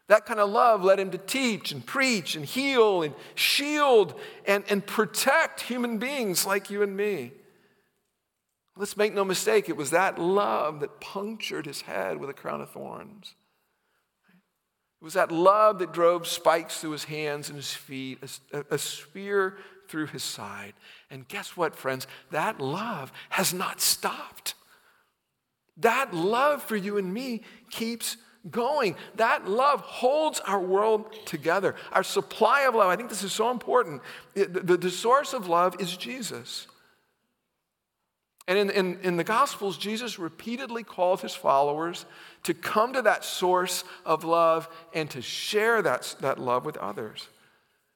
That 0.07 0.25
kind 0.25 0.39
of 0.39 0.49
love 0.49 0.83
led 0.83 0.99
him 0.99 1.11
to 1.11 1.17
teach 1.17 1.73
and 1.73 1.85
preach 1.85 2.35
and 2.35 2.45
heal 2.45 3.03
and 3.03 3.13
shield 3.35 4.17
and, 4.45 4.63
and 4.69 4.85
protect 4.85 5.61
human 5.61 5.97
beings 5.97 6.45
like 6.45 6.69
you 6.71 6.81
and 6.81 6.95
me. 6.95 7.33
Let's 8.77 8.95
make 8.95 9.13
no 9.13 9.25
mistake, 9.25 9.67
it 9.67 9.75
was 9.75 9.91
that 9.91 10.17
love 10.17 10.79
that 10.79 11.01
punctured 11.01 11.65
his 11.65 11.81
head 11.81 12.17
with 12.17 12.29
a 12.29 12.33
crown 12.33 12.61
of 12.61 12.71
thorns. 12.71 13.35
It 15.01 15.05
was 15.05 15.13
that 15.13 15.31
love 15.31 15.79
that 15.79 15.93
drove 15.93 16.27
spikes 16.27 16.79
through 16.79 16.91
his 16.91 17.05
hands 17.05 17.49
and 17.49 17.55
his 17.55 17.73
feet, 17.73 18.19
a, 18.51 18.65
a, 18.71 18.77
spear 18.77 19.57
through 19.87 20.07
his 20.07 20.23
side. 20.23 20.73
And 21.09 21.27
guess 21.27 21.55
what, 21.55 21.75
friends? 21.75 22.05
That 22.31 22.59
love 22.59 23.13
has 23.29 23.53
not 23.53 23.79
stopped. 23.79 24.55
That 25.77 26.13
love 26.13 26.61
for 26.61 26.75
you 26.75 26.97
and 26.97 27.13
me 27.13 27.43
keeps 27.69 28.17
going. 28.49 28.95
That 29.15 29.47
love 29.47 29.81
holds 29.81 30.41
our 30.41 30.59
world 30.59 31.25
together. 31.25 31.75
Our 31.93 32.03
supply 32.03 32.61
of 32.63 32.75
love, 32.75 32.87
I 32.87 32.97
think 32.97 33.09
this 33.09 33.23
is 33.23 33.31
so 33.31 33.51
important. 33.51 34.01
The, 34.33 34.45
the, 34.45 34.77
the 34.77 34.91
source 34.91 35.33
of 35.33 35.47
love 35.47 35.79
is 35.79 35.95
Jesus. 35.95 36.67
And 38.49 38.57
in, 38.57 38.69
in, 38.71 38.99
in, 39.03 39.15
the 39.15 39.23
Gospels, 39.23 39.77
Jesus 39.77 40.17
repeatedly 40.17 40.83
called 40.83 41.21
his 41.21 41.35
followers 41.35 42.07
to 42.43 42.55
come 42.55 42.93
to 42.93 43.03
that 43.03 43.23
source 43.23 43.83
of 44.07 44.23
love 44.23 44.67
and 44.91 45.07
to 45.11 45.21
share 45.21 45.83
that, 45.83 46.15
that 46.21 46.39
love 46.39 46.65
with 46.65 46.75
others. 46.77 47.27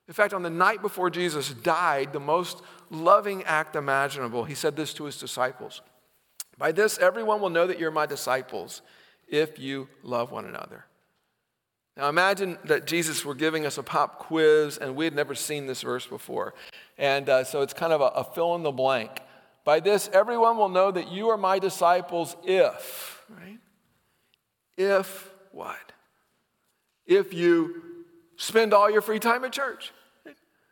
In 0.08 0.14
fact, 0.14 0.32
on 0.32 0.44
the 0.44 0.52
night 0.52 0.84
before 0.84 1.10
Jesus 1.10 1.50
died, 1.50 2.14
the 2.14 2.20
most 2.20 2.62
loving 2.92 3.44
act 3.46 3.76
imaginable, 3.76 4.44
he 4.44 4.54
said 4.54 4.76
this 4.76 4.94
to 4.94 5.06
his 5.06 5.18
disciples 5.18 5.82
By 6.60 6.72
this, 6.72 7.00
everyone 7.00 7.42
will 7.42 7.50
know 7.50 7.66
that 7.66 7.80
you're 7.80 7.90
my 7.90 8.06
disciples 8.06 8.84
if 9.28 9.58
you 9.58 9.90
love 10.04 10.32
one 10.32 10.46
another. 10.46 10.86
Now, 11.98 12.10
imagine 12.10 12.60
that 12.66 12.86
Jesus 12.86 13.26
were 13.26 13.34
giving 13.34 13.66
us 13.66 13.80
a 13.80 13.84
pop 13.84 14.20
quiz 14.20 14.78
and 14.78 14.96
we 14.96 15.06
had 15.06 15.16
never 15.16 15.34
seen 15.34 15.66
this 15.66 15.82
verse 15.82 16.06
before. 16.06 16.54
And 17.00 17.28
uh, 17.28 17.44
so 17.44 17.64
it's 17.64 17.74
kind 17.74 17.92
of 17.92 18.02
a, 18.02 18.10
a 18.10 18.24
fill 18.24 18.54
in 18.54 18.62
the 18.62 18.72
blank. 18.72 19.20
By 19.64 19.80
this, 19.80 20.10
everyone 20.12 20.58
will 20.58 20.70
know 20.70 20.92
that 20.92 21.12
you 21.12 21.30
are 21.30 21.38
my 21.38 21.60
disciples 21.60 22.36
if, 22.44 23.24
right? 23.30 23.60
If 24.78 25.32
what? 25.52 25.94
If 27.06 27.34
you 27.34 27.82
spend 28.36 28.74
all 28.74 28.90
your 28.90 29.02
free 29.02 29.20
time 29.20 29.46
at 29.46 29.52
church. 29.52 29.92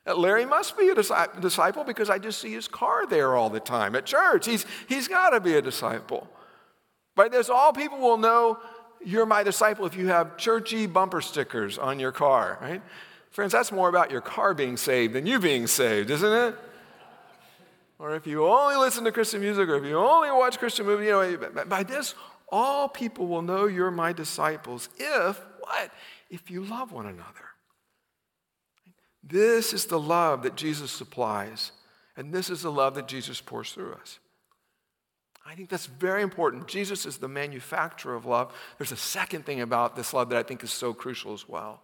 Larry 0.05 0.45
must 0.45 0.77
be 0.77 0.89
a 0.89 0.95
disciple 0.95 1.83
because 1.83 2.09
I 2.09 2.17
just 2.17 2.41
see 2.41 2.51
his 2.51 2.67
car 2.67 3.05
there 3.05 3.35
all 3.35 3.51
the 3.51 3.59
time 3.59 3.95
at 3.95 4.05
church. 4.05 4.47
He's, 4.47 4.65
he's 4.89 5.07
got 5.07 5.29
to 5.29 5.39
be 5.39 5.53
a 5.53 5.61
disciple. 5.61 6.27
By 7.15 7.29
this, 7.29 7.49
all 7.49 7.71
people 7.71 7.99
will 7.99 8.17
know 8.17 8.57
you're 9.03 9.27
my 9.27 9.43
disciple 9.43 9.85
if 9.85 9.95
you 9.95 10.07
have 10.07 10.37
churchy 10.37 10.87
bumper 10.87 11.21
stickers 11.21 11.77
on 11.77 11.99
your 11.99 12.11
car, 12.11 12.57
right? 12.61 12.81
Friends, 13.29 13.51
that's 13.51 13.71
more 13.71 13.89
about 13.89 14.09
your 14.09 14.21
car 14.21 14.55
being 14.55 14.75
saved 14.75 15.13
than 15.13 15.27
you 15.27 15.39
being 15.39 15.67
saved, 15.67 16.09
isn't 16.09 16.33
it? 16.33 16.55
Or 18.01 18.15
if 18.15 18.25
you 18.25 18.47
only 18.47 18.75
listen 18.77 19.03
to 19.03 19.11
Christian 19.11 19.41
music, 19.41 19.69
or 19.69 19.75
if 19.75 19.85
you 19.85 19.95
only 19.95 20.31
watch 20.31 20.57
Christian 20.57 20.87
movies, 20.87 21.05
you 21.05 21.11
know, 21.11 21.65
by 21.65 21.83
this, 21.83 22.15
all 22.49 22.89
people 22.89 23.27
will 23.27 23.43
know 23.43 23.67
you're 23.67 23.91
my 23.91 24.11
disciples 24.11 24.89
if, 24.97 25.39
what? 25.59 25.91
If 26.27 26.49
you 26.49 26.63
love 26.63 26.91
one 26.91 27.05
another. 27.05 27.45
This 29.23 29.71
is 29.71 29.85
the 29.85 29.99
love 29.99 30.41
that 30.43 30.55
Jesus 30.55 30.89
supplies, 30.89 31.73
and 32.17 32.33
this 32.33 32.49
is 32.49 32.63
the 32.63 32.71
love 32.71 32.95
that 32.95 33.07
Jesus 33.07 33.39
pours 33.39 33.71
through 33.71 33.93
us. 33.93 34.17
I 35.45 35.53
think 35.53 35.69
that's 35.69 35.85
very 35.85 36.23
important. 36.23 36.67
Jesus 36.67 37.05
is 37.05 37.17
the 37.17 37.27
manufacturer 37.27 38.15
of 38.15 38.25
love. 38.25 38.51
There's 38.79 38.91
a 38.91 38.97
second 38.97 39.45
thing 39.45 39.61
about 39.61 39.95
this 39.95 40.11
love 40.11 40.29
that 40.29 40.39
I 40.39 40.43
think 40.43 40.63
is 40.63 40.71
so 40.71 40.91
crucial 40.91 41.33
as 41.33 41.47
well, 41.47 41.83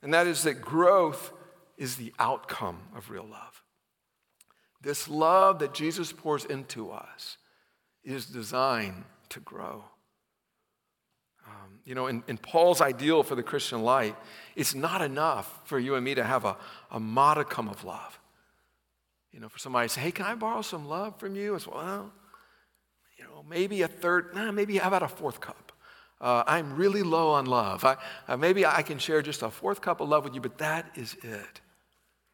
and 0.00 0.14
that 0.14 0.26
is 0.26 0.44
that 0.44 0.62
growth 0.62 1.30
is 1.76 1.96
the 1.96 2.14
outcome 2.18 2.78
of 2.96 3.10
real 3.10 3.26
love. 3.30 3.61
This 4.82 5.08
love 5.08 5.60
that 5.60 5.74
Jesus 5.74 6.12
pours 6.12 6.44
into 6.44 6.90
us 6.90 7.38
is 8.04 8.26
designed 8.26 9.04
to 9.28 9.40
grow. 9.40 9.84
Um, 11.46 11.78
you 11.84 11.94
know, 11.94 12.08
in, 12.08 12.22
in, 12.26 12.36
Paul's 12.36 12.80
ideal 12.80 13.22
for 13.22 13.34
the 13.34 13.42
Christian 13.42 13.82
life, 13.82 14.14
it's 14.56 14.74
not 14.74 15.02
enough 15.02 15.60
for 15.64 15.78
you 15.78 15.94
and 15.94 16.04
me 16.04 16.14
to 16.14 16.24
have 16.24 16.44
a, 16.44 16.56
a 16.90 17.00
modicum 17.00 17.68
of 17.68 17.84
love. 17.84 18.18
You 19.32 19.40
know, 19.40 19.48
for 19.48 19.58
somebody 19.58 19.88
to 19.88 19.94
say, 19.94 20.00
hey, 20.02 20.12
can 20.12 20.26
I 20.26 20.34
borrow 20.34 20.62
some 20.62 20.88
love 20.88 21.18
from 21.18 21.34
you? 21.34 21.54
As 21.54 21.66
well, 21.66 22.12
you 23.18 23.24
know, 23.24 23.44
maybe 23.48 23.82
a 23.82 23.88
third, 23.88 24.34
nah, 24.34 24.52
maybe 24.52 24.78
how 24.78 24.88
about 24.88 25.02
a 25.02 25.08
fourth 25.08 25.40
cup? 25.40 25.72
Uh, 26.20 26.44
I'm 26.46 26.76
really 26.76 27.02
low 27.02 27.30
on 27.30 27.46
love. 27.46 27.84
I, 27.84 27.96
uh, 28.28 28.36
maybe 28.36 28.64
I 28.64 28.82
can 28.82 28.98
share 28.98 29.22
just 29.22 29.42
a 29.42 29.50
fourth 29.50 29.80
cup 29.80 30.00
of 30.00 30.08
love 30.08 30.22
with 30.22 30.34
you, 30.34 30.40
but 30.40 30.58
that 30.58 30.90
is 30.94 31.16
it. 31.22 31.60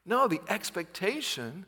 No, 0.04 0.28
the 0.28 0.40
expectation 0.48 1.64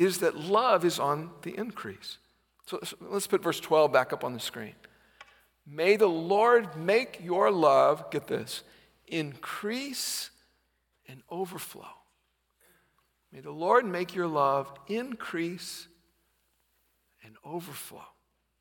is 0.00 0.18
that 0.18 0.34
love 0.34 0.84
is 0.84 0.98
on 0.98 1.30
the 1.42 1.54
increase. 1.56 2.16
So, 2.64 2.80
let's 3.00 3.26
put 3.26 3.42
verse 3.42 3.60
12 3.60 3.92
back 3.92 4.12
up 4.12 4.24
on 4.24 4.32
the 4.32 4.40
screen. 4.40 4.74
May 5.66 5.96
the 5.96 6.08
Lord 6.08 6.74
make 6.74 7.20
your 7.22 7.50
love, 7.50 8.10
get 8.10 8.26
this, 8.26 8.62
increase 9.06 10.30
and 11.06 11.20
overflow. 11.30 11.84
May 13.30 13.40
the 13.40 13.50
Lord 13.50 13.84
make 13.84 14.14
your 14.14 14.26
love 14.26 14.72
increase 14.86 15.86
and 17.22 17.36
overflow. 17.44 18.06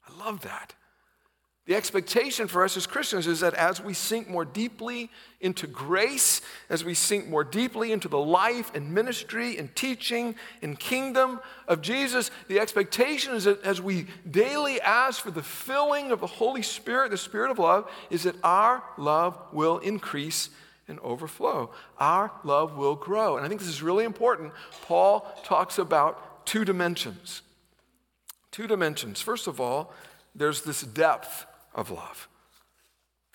I 0.07 0.25
love 0.25 0.41
that. 0.41 0.75
The 1.69 1.75
expectation 1.75 2.47
for 2.47 2.63
us 2.63 2.75
as 2.77 2.87
Christians 2.87 3.27
is 3.27 3.41
that 3.41 3.53
as 3.53 3.79
we 3.79 3.93
sink 3.93 4.27
more 4.27 4.43
deeply 4.43 5.11
into 5.39 5.67
grace, 5.67 6.41
as 6.67 6.83
we 6.83 6.95
sink 6.95 7.27
more 7.27 7.43
deeply 7.43 7.91
into 7.91 8.07
the 8.07 8.17
life 8.17 8.71
and 8.73 8.91
ministry 8.91 9.55
and 9.55 9.75
teaching 9.75 10.33
and 10.63 10.79
kingdom 10.79 11.39
of 11.67 11.83
Jesus, 11.83 12.31
the 12.47 12.59
expectation 12.59 13.35
is 13.35 13.43
that 13.43 13.63
as 13.63 13.79
we 13.79 14.07
daily 14.31 14.81
ask 14.81 15.21
for 15.21 15.29
the 15.29 15.43
filling 15.43 16.09
of 16.09 16.21
the 16.21 16.25
Holy 16.25 16.63
Spirit, 16.63 17.11
the 17.11 17.17
Spirit 17.19 17.51
of 17.51 17.59
love, 17.59 17.87
is 18.09 18.23
that 18.23 18.37
our 18.43 18.81
love 18.97 19.39
will 19.53 19.77
increase 19.77 20.49
and 20.87 20.99
overflow. 21.01 21.69
Our 21.99 22.31
love 22.43 22.77
will 22.77 22.95
grow. 22.95 23.37
And 23.37 23.45
I 23.45 23.47
think 23.47 23.61
this 23.61 23.69
is 23.69 23.83
really 23.83 24.05
important. 24.05 24.53
Paul 24.87 25.31
talks 25.43 25.77
about 25.77 26.47
two 26.47 26.65
dimensions. 26.65 27.43
Two 28.49 28.65
dimensions. 28.65 29.21
First 29.21 29.45
of 29.45 29.61
all, 29.61 29.93
there's 30.33 30.63
this 30.63 30.81
depth 30.81 31.45
of 31.79 31.89
love. 31.89 32.27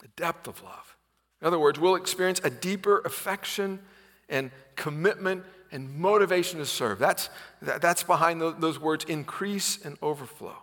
The 0.00 0.08
depth 0.16 0.46
of 0.46 0.62
love. 0.62 0.96
In 1.40 1.46
other 1.46 1.58
words, 1.58 1.80
we'll 1.80 1.94
experience 1.96 2.40
a 2.44 2.50
deeper 2.50 3.00
affection 3.00 3.80
and 4.28 4.50
commitment 4.76 5.44
and 5.72 5.92
motivation 5.98 6.58
to 6.58 6.66
serve. 6.66 6.98
That's, 6.98 7.30
that's 7.60 8.02
behind 8.02 8.40
those 8.40 8.78
words 8.78 9.04
increase 9.06 9.84
and 9.84 9.96
overflow. 10.02 10.56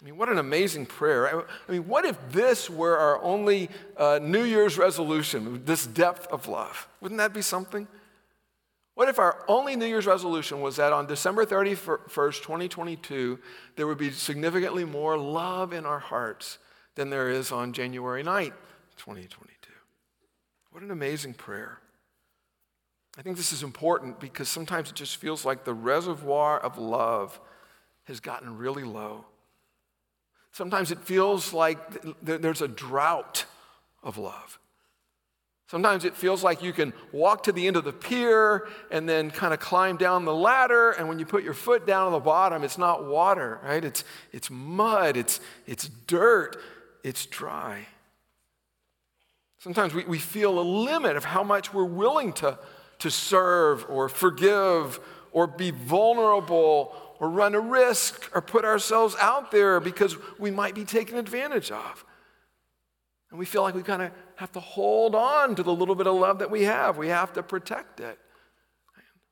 I 0.00 0.04
mean, 0.04 0.16
what 0.16 0.28
an 0.28 0.38
amazing 0.38 0.86
prayer. 0.86 1.44
I 1.68 1.72
mean, 1.72 1.86
what 1.86 2.04
if 2.04 2.18
this 2.30 2.68
were 2.68 2.96
our 2.96 3.22
only 3.22 3.70
uh, 3.96 4.18
New 4.20 4.42
Year's 4.42 4.76
resolution, 4.76 5.64
this 5.64 5.86
depth 5.86 6.26
of 6.28 6.48
love? 6.48 6.88
Wouldn't 7.00 7.18
that 7.18 7.32
be 7.32 7.42
something? 7.42 7.86
What 9.02 9.08
if 9.08 9.18
our 9.18 9.44
only 9.48 9.74
New 9.74 9.86
Year's 9.86 10.06
resolution 10.06 10.60
was 10.60 10.76
that 10.76 10.92
on 10.92 11.06
December 11.06 11.44
31st, 11.44 12.40
2022, 12.40 13.36
there 13.74 13.88
would 13.88 13.98
be 13.98 14.12
significantly 14.12 14.84
more 14.84 15.18
love 15.18 15.72
in 15.72 15.84
our 15.84 15.98
hearts 15.98 16.58
than 16.94 17.10
there 17.10 17.28
is 17.28 17.50
on 17.50 17.72
January 17.72 18.22
9th, 18.22 18.52
2022? 18.98 19.72
What 20.70 20.84
an 20.84 20.92
amazing 20.92 21.34
prayer. 21.34 21.80
I 23.18 23.22
think 23.22 23.36
this 23.36 23.52
is 23.52 23.64
important 23.64 24.20
because 24.20 24.48
sometimes 24.48 24.90
it 24.90 24.94
just 24.94 25.16
feels 25.16 25.44
like 25.44 25.64
the 25.64 25.74
reservoir 25.74 26.60
of 26.60 26.78
love 26.78 27.40
has 28.04 28.20
gotten 28.20 28.56
really 28.56 28.84
low. 28.84 29.24
Sometimes 30.52 30.92
it 30.92 31.00
feels 31.00 31.52
like 31.52 31.76
there's 32.22 32.62
a 32.62 32.68
drought 32.68 33.46
of 34.04 34.16
love. 34.16 34.60
Sometimes 35.72 36.04
it 36.04 36.14
feels 36.14 36.44
like 36.44 36.62
you 36.62 36.74
can 36.74 36.92
walk 37.12 37.44
to 37.44 37.52
the 37.52 37.66
end 37.66 37.76
of 37.76 37.84
the 37.84 37.94
pier 37.94 38.68
and 38.90 39.08
then 39.08 39.30
kind 39.30 39.54
of 39.54 39.60
climb 39.60 39.96
down 39.96 40.26
the 40.26 40.34
ladder, 40.34 40.90
and 40.90 41.08
when 41.08 41.18
you 41.18 41.24
put 41.24 41.42
your 41.42 41.54
foot 41.54 41.86
down 41.86 42.08
on 42.08 42.12
the 42.12 42.20
bottom, 42.20 42.62
it's 42.62 42.76
not 42.76 43.06
water, 43.06 43.58
right? 43.64 43.82
It's, 43.82 44.04
it's 44.32 44.50
mud, 44.50 45.16
it's, 45.16 45.40
it's 45.66 45.88
dirt, 45.88 46.58
it's 47.02 47.24
dry. 47.24 47.86
Sometimes 49.60 49.94
we, 49.94 50.04
we 50.04 50.18
feel 50.18 50.58
a 50.58 50.60
limit 50.60 51.16
of 51.16 51.24
how 51.24 51.42
much 51.42 51.72
we're 51.72 51.84
willing 51.84 52.34
to, 52.34 52.58
to 52.98 53.10
serve 53.10 53.86
or 53.88 54.10
forgive 54.10 55.00
or 55.30 55.46
be 55.46 55.70
vulnerable 55.70 56.94
or 57.18 57.30
run 57.30 57.54
a 57.54 57.60
risk 57.60 58.30
or 58.34 58.42
put 58.42 58.66
ourselves 58.66 59.16
out 59.18 59.50
there 59.50 59.80
because 59.80 60.18
we 60.38 60.50
might 60.50 60.74
be 60.74 60.84
taken 60.84 61.16
advantage 61.16 61.70
of. 61.70 62.04
And 63.32 63.38
we 63.38 63.46
feel 63.46 63.62
like 63.62 63.74
we 63.74 63.82
kind 63.82 64.02
of 64.02 64.12
have 64.36 64.52
to 64.52 64.60
hold 64.60 65.14
on 65.14 65.54
to 65.54 65.62
the 65.62 65.72
little 65.72 65.94
bit 65.94 66.06
of 66.06 66.14
love 66.14 66.40
that 66.40 66.50
we 66.50 66.64
have. 66.64 66.98
We 66.98 67.08
have 67.08 67.32
to 67.32 67.42
protect 67.42 67.98
it. 67.98 68.18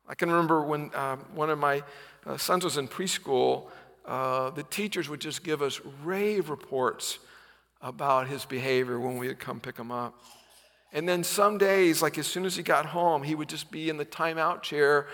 I 0.08 0.14
can 0.14 0.30
remember 0.30 0.62
when 0.62 0.90
um, 0.94 1.18
one 1.34 1.50
of 1.50 1.58
my 1.58 1.82
uh, 2.24 2.38
sons 2.38 2.64
was 2.64 2.78
in 2.78 2.88
preschool, 2.88 3.68
uh, 4.06 4.50
the 4.50 4.62
teachers 4.62 5.10
would 5.10 5.20
just 5.20 5.44
give 5.44 5.60
us 5.60 5.82
rave 6.02 6.48
reports 6.48 7.18
about 7.82 8.26
his 8.26 8.46
behavior 8.46 8.98
when 8.98 9.18
we 9.18 9.28
would 9.28 9.38
come 9.38 9.60
pick 9.60 9.76
him 9.76 9.92
up. 9.92 10.18
And 10.92 11.08
then 11.08 11.22
some 11.22 11.56
days, 11.56 12.02
like 12.02 12.18
as 12.18 12.26
soon 12.26 12.44
as 12.44 12.56
he 12.56 12.64
got 12.64 12.86
home, 12.86 13.22
he 13.22 13.36
would 13.36 13.48
just 13.48 13.70
be 13.70 13.88
in 13.88 13.96
the 13.96 14.04
timeout 14.04 14.62
chair, 14.62 15.06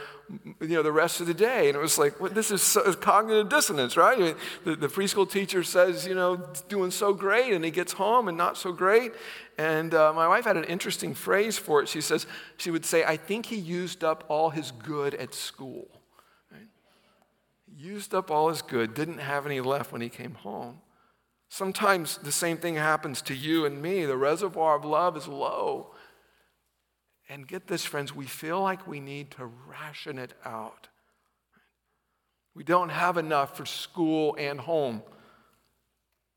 you 0.60 0.68
know, 0.68 0.82
the 0.82 0.92
rest 0.92 1.20
of 1.20 1.26
the 1.26 1.34
day. 1.34 1.68
And 1.68 1.76
it 1.76 1.80
was 1.80 1.98
like, 1.98 2.18
well, 2.18 2.32
this 2.32 2.50
is 2.50 2.62
so, 2.62 2.94
cognitive 2.94 3.50
dissonance, 3.50 3.94
right? 3.94 4.16
I 4.16 4.20
mean, 4.20 4.36
the, 4.64 4.76
the, 4.76 4.88
preschool 4.88 5.30
teacher 5.30 5.62
says, 5.62 6.06
you 6.06 6.14
know, 6.14 6.36
doing 6.68 6.90
so 6.90 7.12
great, 7.12 7.52
and 7.52 7.62
he 7.62 7.70
gets 7.70 7.92
home 7.92 8.26
and 8.26 8.38
not 8.38 8.56
so 8.56 8.72
great. 8.72 9.12
And 9.58 9.92
uh, 9.92 10.14
my 10.14 10.26
wife 10.26 10.46
had 10.46 10.56
an 10.56 10.64
interesting 10.64 11.12
phrase 11.12 11.58
for 11.58 11.82
it. 11.82 11.88
She 11.88 12.00
says, 12.00 12.26
she 12.56 12.70
would 12.70 12.86
say, 12.86 13.04
I 13.04 13.18
think 13.18 13.44
he 13.44 13.56
used 13.56 14.02
up 14.02 14.24
all 14.28 14.48
his 14.48 14.70
good 14.70 15.14
at 15.16 15.34
school. 15.34 15.88
Right? 16.50 16.68
Used 17.76 18.14
up 18.14 18.30
all 18.30 18.48
his 18.48 18.62
good, 18.62 18.94
didn't 18.94 19.18
have 19.18 19.44
any 19.44 19.60
left 19.60 19.92
when 19.92 20.00
he 20.00 20.08
came 20.08 20.36
home. 20.36 20.78
Sometimes 21.48 22.18
the 22.18 22.32
same 22.32 22.58
thing 22.58 22.74
happens 22.74 23.22
to 23.22 23.34
you 23.34 23.64
and 23.64 23.80
me. 23.80 24.04
The 24.04 24.16
reservoir 24.16 24.76
of 24.76 24.84
love 24.84 25.16
is 25.16 25.28
low. 25.28 25.94
And 27.28 27.46
get 27.46 27.66
this, 27.66 27.84
friends, 27.84 28.14
we 28.14 28.26
feel 28.26 28.60
like 28.60 28.86
we 28.86 29.00
need 29.00 29.30
to 29.32 29.46
ration 29.46 30.18
it 30.18 30.32
out. 30.44 30.88
We 32.54 32.64
don't 32.64 32.88
have 32.88 33.16
enough 33.16 33.56
for 33.56 33.66
school 33.66 34.36
and 34.38 34.58
home. 34.58 35.02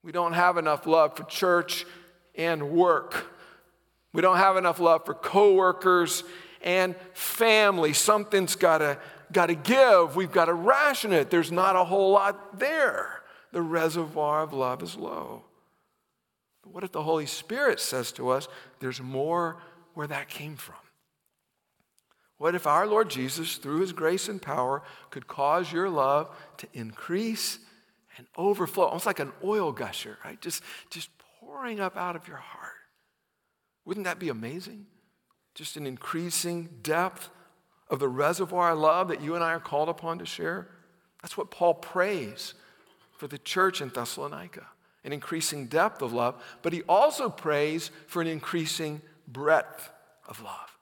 We 0.03 0.11
don't 0.11 0.33
have 0.33 0.57
enough 0.57 0.87
love 0.87 1.15
for 1.15 1.23
church 1.23 1.85
and 2.35 2.71
work. 2.71 3.25
We 4.13 4.21
don't 4.21 4.37
have 4.37 4.57
enough 4.57 4.79
love 4.79 5.05
for 5.05 5.13
coworkers 5.13 6.23
and 6.61 6.95
family. 7.13 7.93
Something's 7.93 8.55
got 8.55 8.79
to 8.79 8.97
got 9.31 9.47
to 9.47 9.55
give. 9.55 10.15
We've 10.15 10.31
got 10.31 10.45
to 10.45 10.53
ration 10.53 11.13
it. 11.13 11.29
There's 11.29 11.51
not 11.51 11.75
a 11.75 11.83
whole 11.83 12.11
lot 12.11 12.57
there 12.57 13.18
the 13.51 13.61
reservoir 13.61 14.41
of 14.41 14.53
love 14.53 14.83
is 14.83 14.95
low. 14.95 15.43
But 16.63 16.73
what 16.73 16.83
if 16.83 16.91
the 16.91 17.03
Holy 17.03 17.25
Spirit 17.25 17.79
says 17.79 18.11
to 18.13 18.29
us, 18.29 18.47
there's 18.79 19.01
more 19.01 19.61
where 19.93 20.07
that 20.07 20.29
came 20.29 20.55
from? 20.55 20.75
What 22.37 22.55
if 22.55 22.67
our 22.67 22.87
Lord 22.87 23.09
Jesus, 23.09 23.57
through 23.57 23.81
his 23.81 23.91
grace 23.91 24.29
and 24.29 24.41
power, 24.41 24.81
could 25.09 25.27
cause 25.27 25.71
your 25.71 25.89
love 25.89 26.29
to 26.57 26.67
increase 26.73 27.59
and 28.17 28.27
overflow, 28.37 28.85
almost 28.85 29.05
like 29.05 29.19
an 29.19 29.33
oil 29.43 29.71
gusher, 29.71 30.17
right? 30.23 30.39
Just, 30.39 30.63
just 30.89 31.09
pouring 31.39 31.79
up 31.79 31.97
out 31.97 32.15
of 32.15 32.27
your 32.27 32.37
heart. 32.37 32.73
Wouldn't 33.85 34.05
that 34.05 34.19
be 34.19 34.29
amazing? 34.29 34.85
Just 35.55 35.75
an 35.75 35.87
increasing 35.87 36.69
depth 36.81 37.29
of 37.89 37.99
the 37.99 38.07
reservoir 38.07 38.71
of 38.71 38.79
love 38.79 39.07
that 39.09 39.21
you 39.21 39.35
and 39.35 39.43
I 39.43 39.51
are 39.51 39.59
called 39.59 39.89
upon 39.89 40.19
to 40.19 40.25
share. 40.25 40.67
That's 41.21 41.35
what 41.35 41.51
Paul 41.51 41.73
prays 41.73 42.53
for 43.19 43.27
the 43.27 43.37
church 43.37 43.81
in 43.81 43.89
Thessalonica, 43.89 44.65
an 45.03 45.11
increasing 45.11 45.67
depth 45.67 46.01
of 46.01 46.13
love, 46.13 46.41
but 46.61 46.71
he 46.71 46.83
also 46.83 47.29
prays 47.29 47.91
for 48.07 48.21
an 48.21 48.29
increasing 48.29 49.01
breadth 49.27 49.91
of 50.25 50.41
love. 50.41 50.77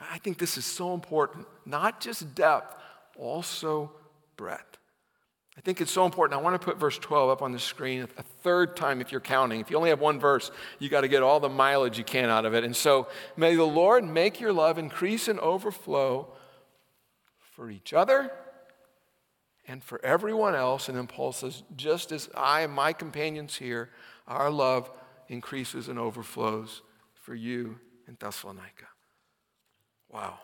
I 0.00 0.18
think 0.18 0.38
this 0.38 0.56
is 0.56 0.64
so 0.64 0.94
important. 0.94 1.48
Not 1.66 2.00
just 2.00 2.36
depth, 2.36 2.76
also 3.16 3.90
breadth. 4.36 4.78
I 5.56 5.60
think 5.60 5.80
it's 5.80 5.90
so 5.90 6.04
important. 6.04 6.38
I 6.38 6.42
want 6.42 6.60
to 6.60 6.64
put 6.64 6.78
verse 6.78 6.96
12 6.96 7.28
up 7.30 7.42
on 7.42 7.50
the 7.50 7.58
screen 7.58 8.02
a 8.02 8.22
third 8.22 8.76
time 8.76 9.00
if 9.00 9.10
you're 9.10 9.20
counting. 9.20 9.58
If 9.58 9.68
you 9.68 9.76
only 9.76 9.90
have 9.90 9.98
one 9.98 10.20
verse, 10.20 10.52
you 10.78 10.88
got 10.88 11.00
to 11.00 11.08
get 11.08 11.24
all 11.24 11.40
the 11.40 11.48
mileage 11.48 11.98
you 11.98 12.04
can 12.04 12.30
out 12.30 12.44
of 12.44 12.54
it. 12.54 12.62
And 12.62 12.76
so, 12.76 13.08
may 13.36 13.56
the 13.56 13.64
Lord 13.64 14.04
make 14.04 14.38
your 14.38 14.52
love 14.52 14.78
increase 14.78 15.26
and 15.26 15.40
overflow 15.40 16.28
for 17.56 17.68
each 17.68 17.92
other 17.92 18.30
and 19.68 19.84
for 19.84 20.04
everyone 20.04 20.54
else. 20.54 20.88
And 20.88 20.98
then 20.98 21.06
Paul 21.06 21.32
says, 21.32 21.62
just 21.76 22.10
as 22.10 22.28
I 22.34 22.62
and 22.62 22.72
my 22.72 22.92
companions 22.92 23.54
here, 23.54 23.90
our 24.26 24.50
love 24.50 24.90
increases 25.28 25.88
and 25.88 25.98
overflows 25.98 26.82
for 27.14 27.34
you 27.34 27.78
in 28.08 28.16
Thessalonica. 28.18 28.86
Wow. 30.10 30.38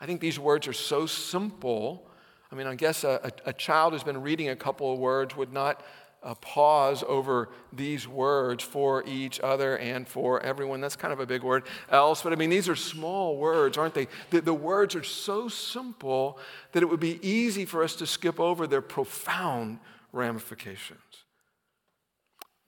I 0.00 0.06
think 0.06 0.20
these 0.20 0.38
words 0.38 0.68
are 0.68 0.72
so 0.72 1.06
simple 1.06 2.08
I 2.54 2.56
mean, 2.56 2.68
I 2.68 2.76
guess 2.76 3.02
a, 3.02 3.32
a, 3.44 3.48
a 3.50 3.52
child 3.52 3.94
who's 3.94 4.04
been 4.04 4.22
reading 4.22 4.48
a 4.48 4.54
couple 4.54 4.92
of 4.92 5.00
words 5.00 5.36
would 5.36 5.52
not 5.52 5.84
uh, 6.24 6.34
pause 6.36 7.04
over 7.06 7.50
these 7.72 8.08
words 8.08 8.64
for 8.64 9.04
each 9.06 9.38
other 9.40 9.76
and 9.76 10.08
for 10.08 10.40
everyone. 10.40 10.80
That's 10.80 10.96
kind 10.96 11.12
of 11.12 11.20
a 11.20 11.26
big 11.26 11.42
word 11.42 11.64
else, 11.90 12.22
but 12.22 12.32
I 12.32 12.36
mean, 12.36 12.50
these 12.50 12.68
are 12.68 12.76
small 12.76 13.36
words, 13.36 13.76
aren't 13.76 13.94
they? 13.94 14.08
The, 14.30 14.40
the 14.40 14.54
words 14.54 14.96
are 14.96 15.04
so 15.04 15.48
simple 15.48 16.38
that 16.72 16.82
it 16.82 16.86
would 16.86 17.00
be 17.00 17.20
easy 17.26 17.66
for 17.66 17.84
us 17.84 17.94
to 17.96 18.06
skip 18.06 18.40
over 18.40 18.66
their 18.66 18.80
profound 18.80 19.80
ramifications. 20.12 20.98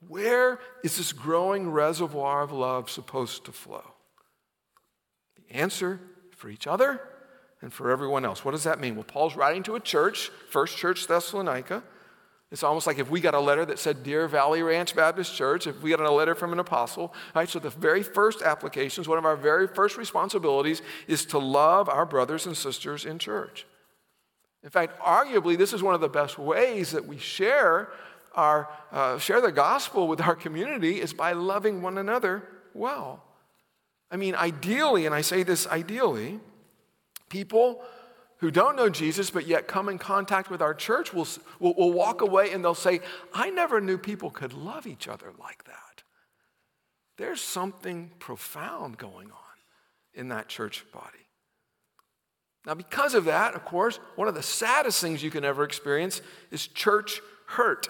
Where 0.06 0.60
is 0.84 0.98
this 0.98 1.12
growing 1.12 1.70
reservoir 1.70 2.42
of 2.42 2.52
love 2.52 2.90
supposed 2.90 3.46
to 3.46 3.52
flow? 3.52 3.84
The 5.36 5.56
answer 5.56 5.98
for 6.36 6.50
each 6.50 6.66
other 6.66 7.00
and 7.62 7.72
for 7.72 7.90
everyone 7.90 8.26
else. 8.26 8.44
What 8.44 8.50
does 8.50 8.64
that 8.64 8.80
mean? 8.80 8.94
Well, 8.94 9.04
Paul's 9.04 9.34
writing 9.34 9.62
to 9.64 9.76
a 9.76 9.80
church, 9.80 10.30
First 10.50 10.76
Church 10.76 11.06
Thessalonica. 11.06 11.82
It's 12.52 12.62
almost 12.62 12.86
like 12.86 12.98
if 12.98 13.10
we 13.10 13.20
got 13.20 13.34
a 13.34 13.40
letter 13.40 13.64
that 13.64 13.78
said, 13.78 14.04
Dear 14.04 14.28
Valley 14.28 14.62
Ranch 14.62 14.94
Baptist 14.94 15.34
Church, 15.34 15.66
if 15.66 15.82
we 15.82 15.90
got 15.90 16.00
a 16.00 16.10
letter 16.10 16.34
from 16.34 16.52
an 16.52 16.60
apostle, 16.60 17.12
right? 17.34 17.48
So 17.48 17.58
the 17.58 17.70
very 17.70 18.04
first 18.04 18.40
applications, 18.40 19.08
one 19.08 19.18
of 19.18 19.24
our 19.24 19.36
very 19.36 19.66
first 19.66 19.96
responsibilities 19.96 20.80
is 21.08 21.24
to 21.26 21.38
love 21.38 21.88
our 21.88 22.06
brothers 22.06 22.46
and 22.46 22.56
sisters 22.56 23.04
in 23.04 23.18
church. 23.18 23.66
In 24.62 24.70
fact, 24.70 24.98
arguably, 25.00 25.58
this 25.58 25.72
is 25.72 25.82
one 25.82 25.94
of 25.94 26.00
the 26.00 26.08
best 26.08 26.38
ways 26.38 26.92
that 26.92 27.06
we 27.06 27.18
share 27.18 27.88
our 28.34 28.68
uh, 28.92 29.18
share 29.18 29.40
the 29.40 29.50
gospel 29.50 30.06
with 30.06 30.20
our 30.20 30.34
community 30.34 31.00
is 31.00 31.14
by 31.14 31.32
loving 31.32 31.80
one 31.80 31.96
another 31.96 32.42
well. 32.74 33.24
I 34.10 34.16
mean, 34.16 34.34
ideally, 34.34 35.06
and 35.06 35.14
I 35.14 35.22
say 35.22 35.42
this 35.42 35.66
ideally, 35.66 36.38
People 37.28 37.82
who 38.38 38.50
don't 38.50 38.76
know 38.76 38.88
Jesus 38.88 39.30
but 39.30 39.46
yet 39.46 39.66
come 39.66 39.88
in 39.88 39.98
contact 39.98 40.50
with 40.50 40.60
our 40.60 40.74
church 40.74 41.12
will, 41.12 41.26
will, 41.58 41.74
will 41.74 41.92
walk 41.92 42.20
away 42.20 42.52
and 42.52 42.62
they'll 42.64 42.74
say, 42.74 43.00
I 43.32 43.50
never 43.50 43.80
knew 43.80 43.98
people 43.98 44.30
could 44.30 44.52
love 44.52 44.86
each 44.86 45.08
other 45.08 45.32
like 45.38 45.64
that. 45.64 46.02
There's 47.16 47.40
something 47.40 48.10
profound 48.18 48.98
going 48.98 49.28
on 49.30 49.56
in 50.12 50.28
that 50.28 50.48
church 50.48 50.84
body. 50.92 51.26
Now, 52.66 52.74
because 52.74 53.14
of 53.14 53.26
that, 53.26 53.54
of 53.54 53.64
course, 53.64 54.00
one 54.16 54.28
of 54.28 54.34
the 54.34 54.42
saddest 54.42 55.00
things 55.00 55.22
you 55.22 55.30
can 55.30 55.44
ever 55.44 55.62
experience 55.62 56.20
is 56.50 56.66
church 56.66 57.20
hurt. 57.46 57.88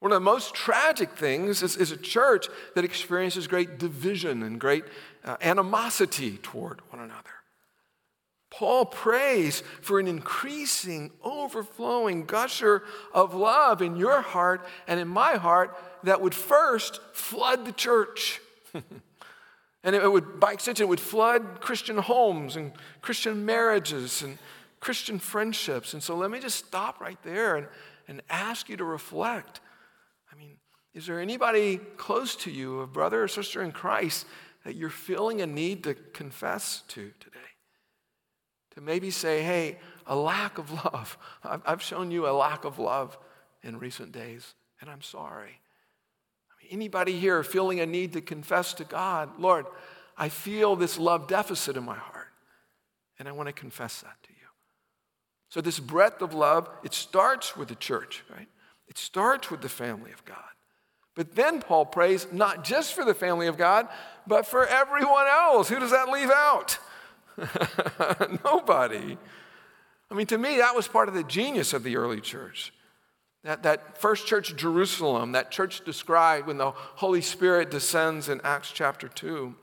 One 0.00 0.10
of 0.10 0.16
the 0.16 0.20
most 0.20 0.54
tragic 0.54 1.10
things 1.10 1.62
is, 1.62 1.76
is 1.76 1.92
a 1.92 1.96
church 1.96 2.48
that 2.74 2.84
experiences 2.84 3.46
great 3.46 3.78
division 3.78 4.42
and 4.42 4.58
great 4.58 4.84
uh, 5.24 5.36
animosity 5.40 6.38
toward 6.38 6.80
one 6.90 7.00
another. 7.00 7.30
Paul 8.52 8.84
prays 8.84 9.62
for 9.80 9.98
an 9.98 10.06
increasing, 10.06 11.10
overflowing 11.24 12.26
gusher 12.26 12.82
of 13.14 13.32
love 13.32 13.80
in 13.80 13.96
your 13.96 14.20
heart 14.20 14.66
and 14.86 15.00
in 15.00 15.08
my 15.08 15.36
heart 15.36 15.74
that 16.02 16.20
would 16.20 16.34
first 16.34 17.00
flood 17.14 17.64
the 17.64 17.72
church. 17.72 18.42
and 18.74 19.96
it 19.96 20.12
would, 20.12 20.38
by 20.38 20.52
extension, 20.52 20.84
it 20.84 20.88
would 20.90 21.00
flood 21.00 21.62
Christian 21.62 21.96
homes 21.96 22.56
and 22.56 22.72
Christian 23.00 23.46
marriages 23.46 24.20
and 24.20 24.36
Christian 24.80 25.18
friendships. 25.18 25.94
And 25.94 26.02
so 26.02 26.14
let 26.14 26.30
me 26.30 26.38
just 26.38 26.66
stop 26.66 27.00
right 27.00 27.20
there 27.22 27.56
and, 27.56 27.66
and 28.06 28.20
ask 28.28 28.68
you 28.68 28.76
to 28.76 28.84
reflect. 28.84 29.60
I 30.30 30.36
mean, 30.36 30.58
is 30.92 31.06
there 31.06 31.18
anybody 31.18 31.78
close 31.96 32.36
to 32.36 32.50
you, 32.50 32.80
a 32.80 32.86
brother 32.86 33.22
or 33.22 33.28
sister 33.28 33.62
in 33.62 33.72
Christ, 33.72 34.26
that 34.66 34.74
you're 34.74 34.90
feeling 34.90 35.40
a 35.40 35.46
need 35.46 35.84
to 35.84 35.94
confess 35.94 36.82
to 36.88 37.12
today? 37.18 37.38
To 38.74 38.80
maybe 38.80 39.10
say, 39.10 39.42
hey, 39.42 39.78
a 40.06 40.16
lack 40.16 40.58
of 40.58 40.70
love. 40.72 41.18
I've 41.66 41.82
shown 41.82 42.10
you 42.10 42.26
a 42.26 42.32
lack 42.32 42.64
of 42.64 42.78
love 42.78 43.18
in 43.62 43.78
recent 43.78 44.12
days, 44.12 44.54
and 44.80 44.90
I'm 44.90 45.02
sorry. 45.02 45.60
Anybody 46.70 47.18
here 47.18 47.42
feeling 47.42 47.80
a 47.80 47.86
need 47.86 48.14
to 48.14 48.20
confess 48.20 48.72
to 48.74 48.84
God, 48.84 49.38
Lord, 49.38 49.66
I 50.16 50.28
feel 50.28 50.74
this 50.74 50.98
love 50.98 51.28
deficit 51.28 51.76
in 51.76 51.84
my 51.84 51.96
heart, 51.96 52.28
and 53.18 53.28
I 53.28 53.32
want 53.32 53.48
to 53.48 53.52
confess 53.52 54.00
that 54.00 54.16
to 54.22 54.30
you. 54.30 54.36
So, 55.50 55.60
this 55.60 55.78
breadth 55.78 56.22
of 56.22 56.32
love, 56.32 56.70
it 56.82 56.94
starts 56.94 57.56
with 57.56 57.68
the 57.68 57.74
church, 57.74 58.24
right? 58.34 58.48
It 58.88 58.96
starts 58.96 59.50
with 59.50 59.60
the 59.60 59.68
family 59.68 60.12
of 60.12 60.24
God. 60.24 60.38
But 61.14 61.34
then 61.34 61.60
Paul 61.60 61.84
prays 61.84 62.26
not 62.32 62.64
just 62.64 62.94
for 62.94 63.04
the 63.04 63.14
family 63.14 63.46
of 63.46 63.58
God, 63.58 63.86
but 64.26 64.46
for 64.46 64.66
everyone 64.66 65.26
else. 65.26 65.68
Who 65.68 65.78
does 65.78 65.90
that 65.90 66.08
leave 66.08 66.30
out? 66.30 66.78
Nobody. 68.44 69.18
I 70.10 70.14
mean, 70.14 70.26
to 70.26 70.38
me, 70.38 70.58
that 70.58 70.74
was 70.74 70.86
part 70.88 71.08
of 71.08 71.14
the 71.14 71.24
genius 71.24 71.72
of 71.72 71.82
the 71.82 71.96
early 71.96 72.20
church. 72.20 72.72
That, 73.44 73.64
that 73.64 73.98
first 73.98 74.26
church, 74.26 74.54
Jerusalem, 74.56 75.32
that 75.32 75.50
church 75.50 75.84
described 75.84 76.46
when 76.46 76.58
the 76.58 76.70
Holy 76.70 77.22
Spirit 77.22 77.70
descends 77.70 78.28
in 78.28 78.40
Acts 78.44 78.70
chapter 78.70 79.08
2, 79.08 79.54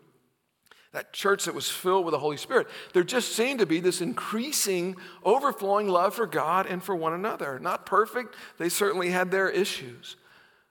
that 0.92 1.14
church 1.14 1.46
that 1.46 1.54
was 1.54 1.70
filled 1.70 2.04
with 2.04 2.14
the 2.14 2.20
Holy 2.20 2.36
Spirit, 2.36 2.68
there 2.94 3.04
just 3.04 3.36
seemed 3.36 3.60
to 3.60 3.66
be 3.66 3.80
this 3.80 4.02
increasing, 4.02 4.96
overflowing 5.24 5.88
love 5.88 6.16
for 6.16 6.26
God 6.26 6.66
and 6.66 6.84
for 6.84 6.96
one 6.96 7.14
another. 7.14 7.60
Not 7.60 7.86
perfect, 7.86 8.36
they 8.58 8.70
certainly 8.70 9.12
had 9.12 9.32
their 9.32 9.50
issues. 9.50 10.16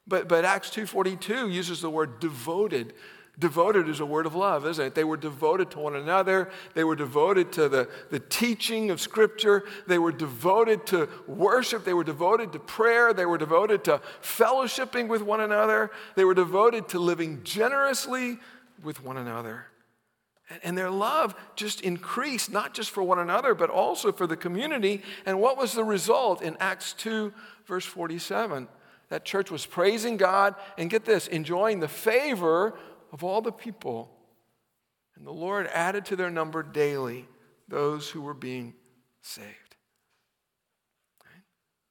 But, 0.06 0.26
but 0.26 0.44
Acts 0.44 0.70
2.42 0.70 1.52
uses 1.52 1.80
the 1.80 1.90
word 1.90 2.18
devoted 2.18 2.94
Devoted 3.38 3.88
is 3.88 4.01
a 4.01 4.07
word 4.07 4.27
of 4.27 4.35
love, 4.35 4.66
isn't 4.66 4.85
it? 4.85 4.94
They 4.96 5.05
were 5.05 5.16
devoted 5.16 5.70
to 5.70 5.79
one 5.79 5.94
another. 5.94 6.51
They 6.74 6.83
were 6.83 6.96
devoted 6.96 7.53
to 7.53 7.68
the, 7.68 7.88
the 8.11 8.18
teaching 8.18 8.90
of 8.90 9.01
Scripture. 9.01 9.62
They 9.87 9.98
were 9.98 10.11
devoted 10.11 10.87
to 10.87 11.09
worship. 11.29 11.85
They 11.85 11.94
were 11.94 12.03
devoted 12.03 12.53
to 12.53 12.59
prayer. 12.59 13.12
They 13.12 13.27
were 13.27 13.38
devoted 13.38 13.85
to 13.85 14.01
fellowshipping 14.22 15.07
with 15.07 15.22
one 15.22 15.40
another. 15.40 15.92
They 16.16 16.24
were 16.24 16.35
devoted 16.35 16.88
to 16.88 16.98
living 16.98 17.44
generously 17.44 18.38
with 18.83 19.05
one 19.05 19.16
another. 19.16 19.66
And, 20.64 20.77
their 20.77 20.90
love 20.90 21.35
just 21.57 21.83
increased, 21.83 22.51
not 22.51 22.72
just 22.72 22.90
for 22.90 23.03
one 23.03 23.18
another, 23.18 23.55
but 23.55 23.68
also 23.70 24.11
for 24.12 24.27
the 24.27 24.37
community. 24.37 25.03
And 25.27 25.40
what 25.40 25.59
was 25.59 25.74
the 25.74 25.85
result 25.85 26.40
in 26.40 26.57
Acts 26.59 26.94
2, 26.94 27.33
verse 27.66 27.85
47? 27.85 28.66
That 29.11 29.24
church 29.24 29.51
was 29.51 29.64
praising 29.64 30.16
God 30.16 30.55
and 30.77 30.90
get 30.90 31.05
this, 31.05 31.27
enjoying 31.29 31.81
the 31.81 31.88
favor 31.88 32.79
of 33.12 33.24
all 33.24 33.40
the 33.40 33.52
people. 33.52 34.10
And 35.16 35.26
the 35.26 35.32
Lord 35.32 35.68
added 35.72 36.04
to 36.06 36.16
their 36.16 36.30
number 36.30 36.62
daily 36.62 37.26
those 37.68 38.08
who 38.08 38.20
were 38.20 38.34
being 38.34 38.74
saved. 39.22 39.68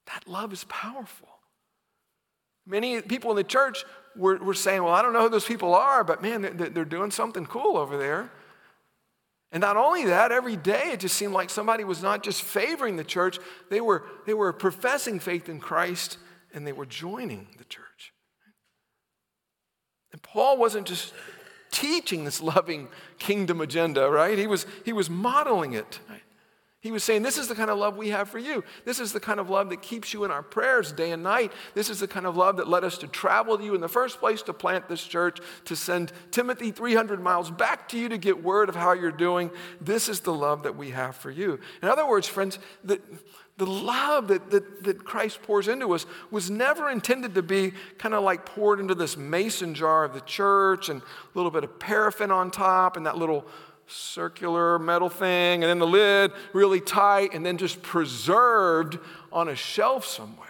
That 0.06 0.26
love 0.26 0.52
is 0.52 0.64
powerful. 0.64 1.28
Many 2.66 3.00
people 3.02 3.30
in 3.30 3.36
the 3.36 3.44
church 3.44 3.84
were, 4.16 4.38
were 4.38 4.54
saying, 4.54 4.82
Well, 4.82 4.94
I 4.94 5.02
don't 5.02 5.12
know 5.12 5.22
who 5.22 5.28
those 5.28 5.44
people 5.44 5.74
are, 5.74 6.02
but 6.02 6.22
man, 6.22 6.42
they're, 6.42 6.70
they're 6.70 6.84
doing 6.84 7.10
something 7.10 7.46
cool 7.46 7.76
over 7.76 7.96
there. 7.98 8.30
And 9.52 9.60
not 9.60 9.76
only 9.76 10.04
that, 10.06 10.32
every 10.32 10.56
day 10.56 10.90
it 10.92 11.00
just 11.00 11.16
seemed 11.16 11.32
like 11.32 11.48
somebody 11.48 11.84
was 11.84 12.02
not 12.02 12.22
just 12.22 12.42
favoring 12.42 12.96
the 12.96 13.04
church, 13.04 13.38
they 13.70 13.80
were, 13.80 14.04
they 14.26 14.34
were 14.34 14.52
professing 14.52 15.20
faith 15.20 15.48
in 15.48 15.58
Christ 15.60 16.18
and 16.52 16.66
they 16.66 16.72
were 16.72 16.86
joining 16.86 17.48
the 17.56 17.64
church. 17.64 17.87
And 20.12 20.22
Paul 20.22 20.58
wasn't 20.58 20.86
just 20.86 21.12
teaching 21.70 22.24
this 22.24 22.40
loving 22.40 22.88
kingdom 23.18 23.60
agenda, 23.60 24.10
right? 24.10 24.38
He 24.38 24.46
was, 24.46 24.66
he 24.84 24.92
was 24.92 25.10
modeling 25.10 25.74
it. 25.74 26.00
He 26.80 26.92
was 26.92 27.02
saying, 27.02 27.22
This 27.22 27.38
is 27.38 27.48
the 27.48 27.56
kind 27.56 27.70
of 27.70 27.78
love 27.78 27.96
we 27.96 28.10
have 28.10 28.28
for 28.28 28.38
you. 28.38 28.62
This 28.84 29.00
is 29.00 29.12
the 29.12 29.18
kind 29.18 29.40
of 29.40 29.50
love 29.50 29.68
that 29.70 29.82
keeps 29.82 30.14
you 30.14 30.24
in 30.24 30.30
our 30.30 30.44
prayers 30.44 30.92
day 30.92 31.10
and 31.10 31.24
night. 31.24 31.52
This 31.74 31.90
is 31.90 31.98
the 31.98 32.06
kind 32.06 32.24
of 32.24 32.36
love 32.36 32.56
that 32.58 32.68
led 32.68 32.84
us 32.84 32.98
to 32.98 33.08
travel 33.08 33.58
to 33.58 33.64
you 33.64 33.74
in 33.74 33.80
the 33.80 33.88
first 33.88 34.20
place 34.20 34.42
to 34.42 34.52
plant 34.52 34.88
this 34.88 35.02
church, 35.02 35.40
to 35.64 35.74
send 35.74 36.12
Timothy 36.30 36.70
300 36.70 37.20
miles 37.20 37.50
back 37.50 37.88
to 37.88 37.98
you 37.98 38.08
to 38.10 38.16
get 38.16 38.44
word 38.44 38.68
of 38.68 38.76
how 38.76 38.92
you're 38.92 39.10
doing. 39.10 39.50
This 39.80 40.08
is 40.08 40.20
the 40.20 40.32
love 40.32 40.62
that 40.62 40.76
we 40.76 40.90
have 40.90 41.16
for 41.16 41.32
you. 41.32 41.58
In 41.82 41.88
other 41.88 42.06
words, 42.06 42.28
friends, 42.28 42.60
the, 42.84 43.00
the 43.58 43.66
love 43.66 44.28
that, 44.28 44.50
that, 44.50 44.84
that 44.84 45.04
Christ 45.04 45.42
pours 45.42 45.68
into 45.68 45.92
us 45.92 46.06
was 46.30 46.48
never 46.48 46.88
intended 46.88 47.34
to 47.34 47.42
be 47.42 47.72
kind 47.98 48.14
of 48.14 48.22
like 48.22 48.46
poured 48.46 48.78
into 48.80 48.94
this 48.94 49.16
mason 49.16 49.74
jar 49.74 50.04
of 50.04 50.14
the 50.14 50.20
church 50.20 50.88
and 50.88 51.02
a 51.02 51.04
little 51.34 51.50
bit 51.50 51.64
of 51.64 51.78
paraffin 51.78 52.30
on 52.30 52.50
top 52.50 52.96
and 52.96 53.04
that 53.04 53.18
little 53.18 53.44
circular 53.88 54.78
metal 54.78 55.08
thing, 55.08 55.62
and 55.62 55.64
then 55.64 55.78
the 55.78 55.86
lid 55.86 56.30
really 56.52 56.80
tight, 56.80 57.34
and 57.34 57.44
then 57.44 57.56
just 57.56 57.82
preserved 57.82 58.98
on 59.32 59.48
a 59.48 59.56
shelf 59.56 60.04
somewhere. 60.04 60.46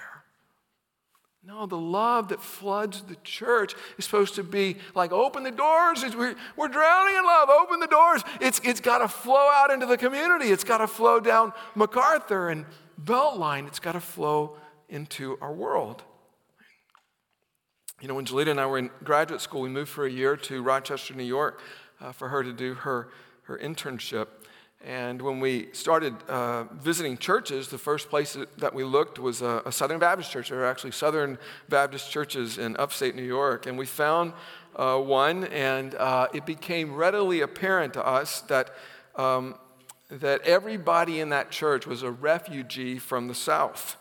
No, 1.44 1.64
the 1.64 1.78
love 1.78 2.28
that 2.28 2.42
floods 2.42 3.00
the 3.02 3.16
church 3.24 3.74
is 3.96 4.04
supposed 4.04 4.34
to 4.34 4.42
be 4.42 4.76
like 4.94 5.12
open 5.12 5.44
the 5.44 5.50
doors. 5.50 6.04
We're, 6.14 6.36
we're 6.56 6.68
drowning 6.68 7.16
in 7.16 7.24
love. 7.24 7.48
Open 7.48 7.80
the 7.80 7.86
doors. 7.86 8.22
It's, 8.38 8.60
it's 8.64 8.80
got 8.80 8.98
to 8.98 9.08
flow 9.08 9.48
out 9.50 9.70
into 9.70 9.86
the 9.86 9.96
community. 9.96 10.46
It's 10.50 10.64
got 10.64 10.78
to 10.78 10.86
flow 10.86 11.20
down 11.20 11.54
MacArthur 11.74 12.50
and 12.50 12.66
Beltline. 13.02 13.66
It's 13.66 13.78
got 13.78 13.92
to 13.92 14.00
flow 14.00 14.56
into 14.88 15.38
our 15.40 15.52
world. 15.52 16.02
You 18.00 18.08
know, 18.08 18.14
when 18.14 18.26
Jelita 18.26 18.50
and 18.50 18.60
I 18.60 18.66
were 18.66 18.78
in 18.78 18.90
graduate 19.02 19.40
school, 19.40 19.60
we 19.60 19.68
moved 19.68 19.90
for 19.90 20.06
a 20.06 20.10
year 20.10 20.36
to 20.36 20.62
Rochester, 20.62 21.14
New 21.14 21.24
York, 21.24 21.60
uh, 22.00 22.12
for 22.12 22.28
her 22.28 22.42
to 22.44 22.52
do 22.52 22.74
her, 22.74 23.08
her 23.42 23.58
internship. 23.58 24.28
And 24.84 25.20
when 25.20 25.40
we 25.40 25.70
started 25.72 26.14
uh, 26.28 26.64
visiting 26.74 27.18
churches, 27.18 27.68
the 27.68 27.78
first 27.78 28.08
place 28.08 28.36
that 28.58 28.72
we 28.72 28.84
looked 28.84 29.18
was 29.18 29.42
a, 29.42 29.62
a, 29.66 29.72
Southern 29.72 29.98
Baptist 29.98 30.30
church. 30.30 30.50
There 30.50 30.60
are 30.60 30.66
actually 30.66 30.92
Southern 30.92 31.36
Baptist 31.68 32.12
churches 32.12 32.58
in 32.58 32.76
upstate 32.76 33.16
New 33.16 33.24
York. 33.24 33.66
And 33.66 33.76
we 33.76 33.86
found 33.86 34.34
uh, 34.76 34.98
one, 34.98 35.44
and 35.46 35.96
uh, 35.96 36.28
it 36.32 36.46
became 36.46 36.94
readily 36.94 37.40
apparent 37.40 37.94
to 37.94 38.06
us 38.06 38.42
that, 38.42 38.70
um, 39.16 39.56
that 40.10 40.40
everybody 40.42 41.20
in 41.20 41.28
that 41.30 41.50
church 41.50 41.86
was 41.86 42.02
a 42.02 42.10
refugee 42.10 42.98
from 42.98 43.28
the 43.28 43.34
South. 43.34 43.96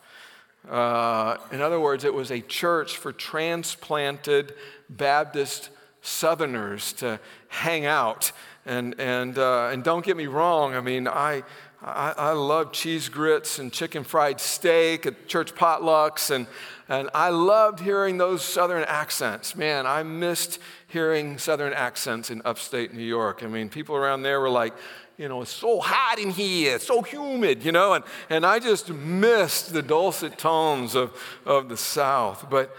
Uh, 0.70 1.38
in 1.52 1.62
other 1.62 1.80
words, 1.80 2.04
it 2.04 2.14
was 2.14 2.32
a 2.32 2.42
church 2.42 2.98
for 2.98 3.12
transplanted 3.12 4.54
Baptist 4.90 5.70
Southerners 6.02 6.94
to 6.94 7.20
hang 7.50 7.86
out 7.86 8.32
and, 8.68 9.00
and, 9.00 9.38
uh, 9.38 9.70
and 9.72 9.82
don't 9.82 10.04
get 10.04 10.18
me 10.18 10.28
wrong, 10.28 10.76
I 10.76 10.82
mean, 10.82 11.08
I, 11.08 11.44
I, 11.82 12.14
I, 12.18 12.32
love 12.32 12.74
cheese 12.74 13.08
grits 13.08 13.60
and 13.60 13.72
chicken 13.72 14.04
fried 14.04 14.42
steak 14.42 15.06
at 15.06 15.28
church 15.28 15.56
potlucks, 15.56 16.32
and, 16.32 16.48
and 16.90 17.10
I 17.14 17.30
loved 17.30 17.80
hearing 17.80 18.18
those 18.18 18.44
southern 18.44 18.84
accents. 18.84 19.56
Man, 19.56 19.88
I 19.88 20.04
missed 20.04 20.60
hearing 20.88 21.38
southern 21.38 21.72
accents 21.72 22.30
in 22.30 22.42
upstate 22.44 22.94
New 22.94 23.04
York. 23.04 23.42
I 23.42 23.48
mean, 23.48 23.70
people 23.70 23.96
around 23.96 24.24
there 24.24 24.42
were 24.42 24.50
like, 24.50 24.74
you 25.18 25.28
know, 25.28 25.42
it's 25.42 25.52
so 25.52 25.80
hot 25.80 26.20
in 26.20 26.30
here, 26.30 26.76
it's 26.76 26.86
so 26.86 27.02
humid, 27.02 27.66
you 27.66 27.72
know, 27.72 27.94
and, 27.94 28.06
and 28.30 28.46
I 28.46 28.60
just 28.60 28.90
missed 28.90 29.74
the 29.74 29.82
dulcet 29.82 30.38
tones 30.38 30.94
of, 30.94 31.12
of 31.46 31.70
the 31.70 31.78
South. 31.78 32.48
But, 32.50 32.76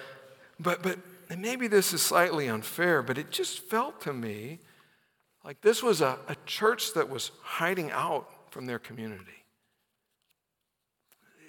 but, 0.61 0.83
but 0.83 0.99
maybe 1.37 1.67
this 1.67 1.93
is 1.93 2.01
slightly 2.01 2.49
unfair, 2.49 3.03
but 3.03 3.19
it 3.19 3.31
just 3.31 3.59
felt 3.59 4.01
to 4.03 4.13
me 4.13 4.61
like 5.45 5.61
this 5.63 5.83
was 5.83 6.01
a, 6.01 6.19
a 6.29 6.37
church 6.47 6.95
that 6.95 7.09
was 7.09 7.33
hiding 7.43 7.91
out 7.91 8.53
from 8.53 8.67
their 8.67 8.79
community. 8.79 9.25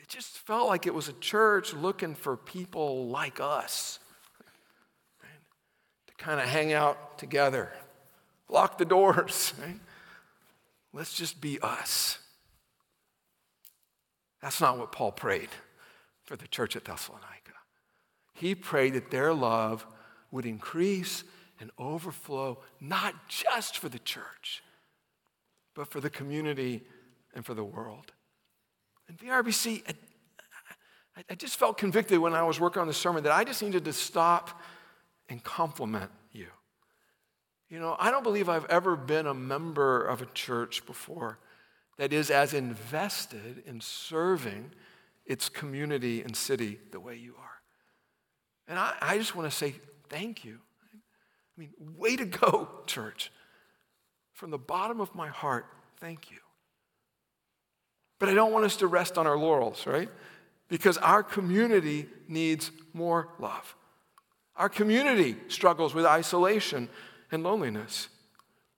It 0.02 0.08
just 0.08 0.40
felt 0.40 0.68
like 0.68 0.88
it 0.88 0.94
was 0.94 1.08
a 1.08 1.14
church 1.14 1.74
looking 1.74 2.16
for 2.16 2.36
people 2.36 3.08
like 3.10 3.40
us 3.40 4.00
right? 5.22 5.30
to 6.08 6.14
kind 6.16 6.40
of 6.40 6.48
hang 6.48 6.74
out 6.74 7.20
together, 7.20 7.72
lock 8.50 8.80
the 8.80 8.86
doors. 8.86 9.54
Right? 9.64 9.80
Let's 10.94 11.14
just 11.14 11.40
be 11.40 11.60
us. 11.62 12.18
That's 14.42 14.62
not 14.62 14.78
what 14.78 14.92
Paul 14.92 15.12
prayed 15.12 15.50
for 16.24 16.36
the 16.36 16.48
church 16.48 16.76
at 16.76 16.86
Thessalonica. 16.86 17.54
He 18.34 18.56
prayed 18.56 18.94
that 18.94 19.12
their 19.12 19.34
love 19.34 19.86
would 20.32 20.46
increase 20.46 21.24
and 21.60 21.72
overflow, 21.78 22.60
not 22.80 23.28
just 23.28 23.78
for 23.78 23.90
the 23.90 24.00
church, 24.00 24.64
but 25.76 25.88
for 25.88 26.00
the 26.00 26.10
community 26.10 26.84
and 27.34 27.46
for 27.46 27.54
the 27.54 27.64
world. 27.64 28.14
And 29.08 29.18
VRBC, 29.18 29.84
I, 31.30 31.36
just 31.36 31.58
felt 31.58 31.78
convicted 31.78 32.20
when 32.20 32.34
I 32.34 32.44
was 32.44 32.60
working 32.60 32.82
on 32.82 32.88
the 32.88 32.94
sermon 32.94 33.24
that 33.24 33.34
I 33.34 33.44
just 33.44 33.62
needed 33.62 33.86
to 33.86 33.94
stop 33.94 34.62
and 35.28 35.44
compliment 35.44 36.12
you. 37.70 37.80
Know, 37.80 37.96
I 38.00 38.12
don't 38.12 38.24
believe 38.24 38.50
I've 38.50 38.66
ever 38.66 38.96
been 38.96 39.28
a 39.28 39.34
member 39.34 40.04
of 40.04 40.22
a 40.22 40.26
church 40.28 40.86
before 40.86 41.40
that 41.98 42.14
is 42.14 42.32
as 42.32 42.54
invested 42.54 43.64
in 43.66 43.82
serving 43.82 44.72
its 45.26 45.50
community 45.50 46.22
and 46.22 46.36
city 46.36 46.80
the 46.92 47.00
way 47.00 47.16
you 47.16 47.36
are. 47.40 47.62
And 48.68 48.80
I, 48.80 48.96
I 49.02 49.18
just 49.18 49.36
want 49.36 49.50
to 49.50 49.56
say 49.56 49.76
thank 50.10 50.44
you. 50.46 50.60
I 51.58 51.62
mean, 51.62 51.72
way 51.98 52.16
to 52.16 52.26
go, 52.26 52.70
church. 52.88 53.32
From 54.34 54.52
the 54.52 54.58
bottom 54.58 55.02
of 55.02 55.14
my 55.14 55.28
heart, 55.28 55.66
thank 56.00 56.32
you. 56.32 56.38
But 58.20 58.30
I 58.30 58.34
don't 58.34 58.52
want 58.52 58.66
us 58.66 58.78
to 58.78 58.88
rest 58.88 59.18
on 59.18 59.28
our 59.28 59.38
laurels, 59.38 59.86
right? 59.86 60.10
Because 60.68 60.98
our 60.98 61.24
community 61.24 62.08
needs 62.28 62.72
more 62.94 63.30
love. 63.40 63.76
Our 64.56 64.70
community 64.70 65.36
struggles 65.48 65.94
with 65.94 66.06
isolation 66.06 66.90
and 67.32 67.44
loneliness. 67.44 68.10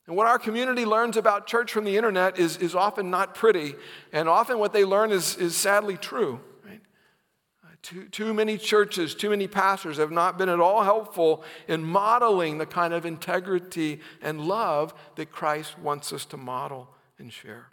And 0.08 0.18
what 0.18 0.28
our 0.28 0.40
community 0.40 0.86
learns 0.86 1.16
about 1.16 1.48
church 1.48 1.72
from 1.72 1.86
the 1.86 1.96
internet 1.96 2.40
is, 2.40 2.58
is 2.58 2.76
often 2.76 3.10
not 3.10 3.36
pretty, 3.36 3.76
and 4.12 4.28
often 4.28 4.60
what 4.60 4.74
they 4.74 4.84
learn 4.84 5.12
is, 5.12 5.38
is 5.38 5.56
sadly 5.56 5.96
true. 5.96 6.42
Uh, 6.68 7.68
too, 7.82 8.10
too 8.10 8.34
many 8.34 8.58
churches, 8.58 9.16
too 9.16 9.30
many 9.30 9.48
pastors 9.48 9.98
have 9.98 10.12
not 10.12 10.38
been 10.38 10.50
at 10.50 10.60
all 10.60 10.84
helpful 10.84 11.44
in 11.68 11.84
modeling 11.84 12.58
the 12.58 12.66
kind 12.66 12.94
of 12.94 13.06
integrity 13.06 14.00
and 14.22 14.42
love 14.42 14.94
that 15.16 15.32
Christ 15.32 15.78
wants 15.80 16.12
us 16.12 16.26
to 16.26 16.38
model 16.38 16.90
and 17.20 17.32
share. 17.32 17.68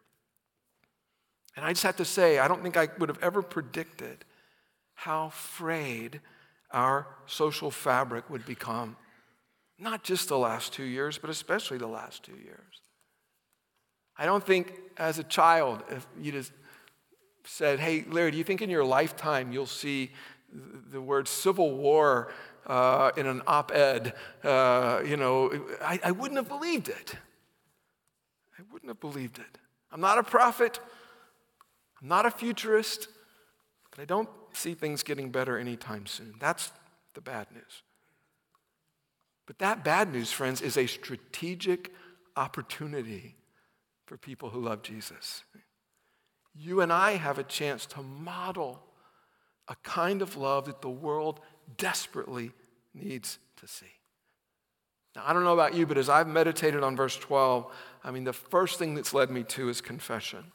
And 1.57 1.65
I 1.65 1.73
just 1.73 1.83
have 1.83 1.97
to 1.97 2.05
say, 2.05 2.39
I 2.39 2.47
don't 2.47 2.63
think 2.63 2.77
I 2.77 2.89
would 2.99 3.09
have 3.09 3.21
ever 3.21 3.43
predicted 3.43 4.25
how 4.95 5.31
frayed 5.31 6.21
our 6.71 7.09
social 7.27 7.71
fabric 7.73 8.31
would 8.31 8.47
become. 8.47 8.97
Not 9.79 10.03
just 10.03 10.29
the 10.29 10.39
last 10.39 10.73
two 10.73 10.85
years, 10.85 11.19
but 11.19 11.31
especially 11.31 11.79
the 11.79 11.87
last 11.87 12.25
two 12.25 12.37
years. 12.37 12.81
I 14.17 14.27
don't 14.27 14.45
think 14.45 14.73
as 14.97 15.19
a 15.19 15.25
child, 15.25 15.85
if 15.91 16.07
you 16.21 16.33
just 16.33 16.53
said, 17.45 17.79
Hey, 17.79 18.05
Larry, 18.09 18.33
do 18.33 18.39
you 18.39 18.45
think 18.45 18.61
in 18.61 18.71
your 18.71 18.85
lifetime 18.85 19.53
you'll 19.53 19.67
see 19.67 20.11
the 20.91 21.01
word 21.01 21.29
civil 21.29 21.77
war 21.77 22.33
uh, 22.67 23.13
in 23.17 23.27
an 23.27 23.43
op 23.47 23.71
ed? 23.73 24.15
Uh, 24.43 25.03
you 25.07 25.17
know, 25.17 25.53
I, 25.81 26.01
I 26.05 26.11
wouldn't 26.11 26.39
have 26.39 26.49
believed 26.49 26.89
it. 26.89 27.15
I 28.59 28.63
wouldn't 28.73 28.91
have 28.91 29.01
believed 29.01 29.39
it. 29.39 29.59
I'm 29.93 30.01
not 30.01 30.19
a 30.19 30.25
prophet, 30.25 30.81
I'm 32.03 32.09
not 32.09 32.27
a 32.27 32.31
futurist, 32.31 33.09
but 33.91 34.01
I 34.01 34.05
don't 34.05 34.29
see 34.53 34.75
things 34.75 35.03
getting 35.03 35.31
better 35.31 35.57
anytime 35.57 36.07
soon. 36.07 36.35
That's 36.41 36.73
the 37.15 37.21
bad 37.21 37.47
news. 37.53 37.83
But 39.49 39.59
that 39.59 39.83
bad 39.83 40.13
news, 40.13 40.31
friends, 40.31 40.61
is 40.61 40.77
a 40.77 40.87
strategic 40.87 41.93
opportunity 42.37 43.35
for 44.07 44.17
people 44.17 44.51
who 44.51 44.61
love 44.61 44.83
Jesus 44.83 45.43
you 46.59 46.81
and 46.81 46.93
I 46.93 47.13
have 47.13 47.39
a 47.39 47.45
chance 47.45 47.87
to 47.87 48.03
model 48.03 48.83
a 49.69 49.77
kind 49.83 50.23
of 50.23 50.37
love 50.37 50.65
that 50.65 50.83
the 50.83 50.91
world 50.91 51.41
desperately 51.77 52.51
needs 52.95 53.39
to 53.59 53.69
see. 53.69 53.87
Now, 55.15 55.23
I 55.27 55.33
don't 55.33 55.45
know 55.45 55.55
about 55.55 55.75
you, 55.75 55.87
but 55.87 55.99
as 55.99 56.09
I've 56.09 56.27
meditated 56.27 56.83
on 56.83 56.97
verse 56.97 57.17
12, 57.17 57.73
I 58.03 58.11
mean, 58.11 58.25
the 58.25 58.33
first 58.33 58.79
thing 58.79 58.95
that's 58.95 59.15
led 59.15 59.31
me 59.31 59.45
to 59.45 59.69
is 59.69 59.81
confession. 59.81 60.53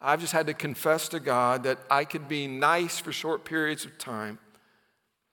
I've 0.00 0.20
just 0.20 0.32
had 0.32 0.46
to 0.46 0.54
confess 0.54 1.08
to 1.08 1.20
God 1.20 1.64
that 1.64 1.78
I 1.90 2.04
could 2.04 2.28
be 2.28 2.46
nice 2.46 2.98
for 2.98 3.12
short 3.12 3.44
periods 3.44 3.84
of 3.84 3.98
time, 3.98 4.38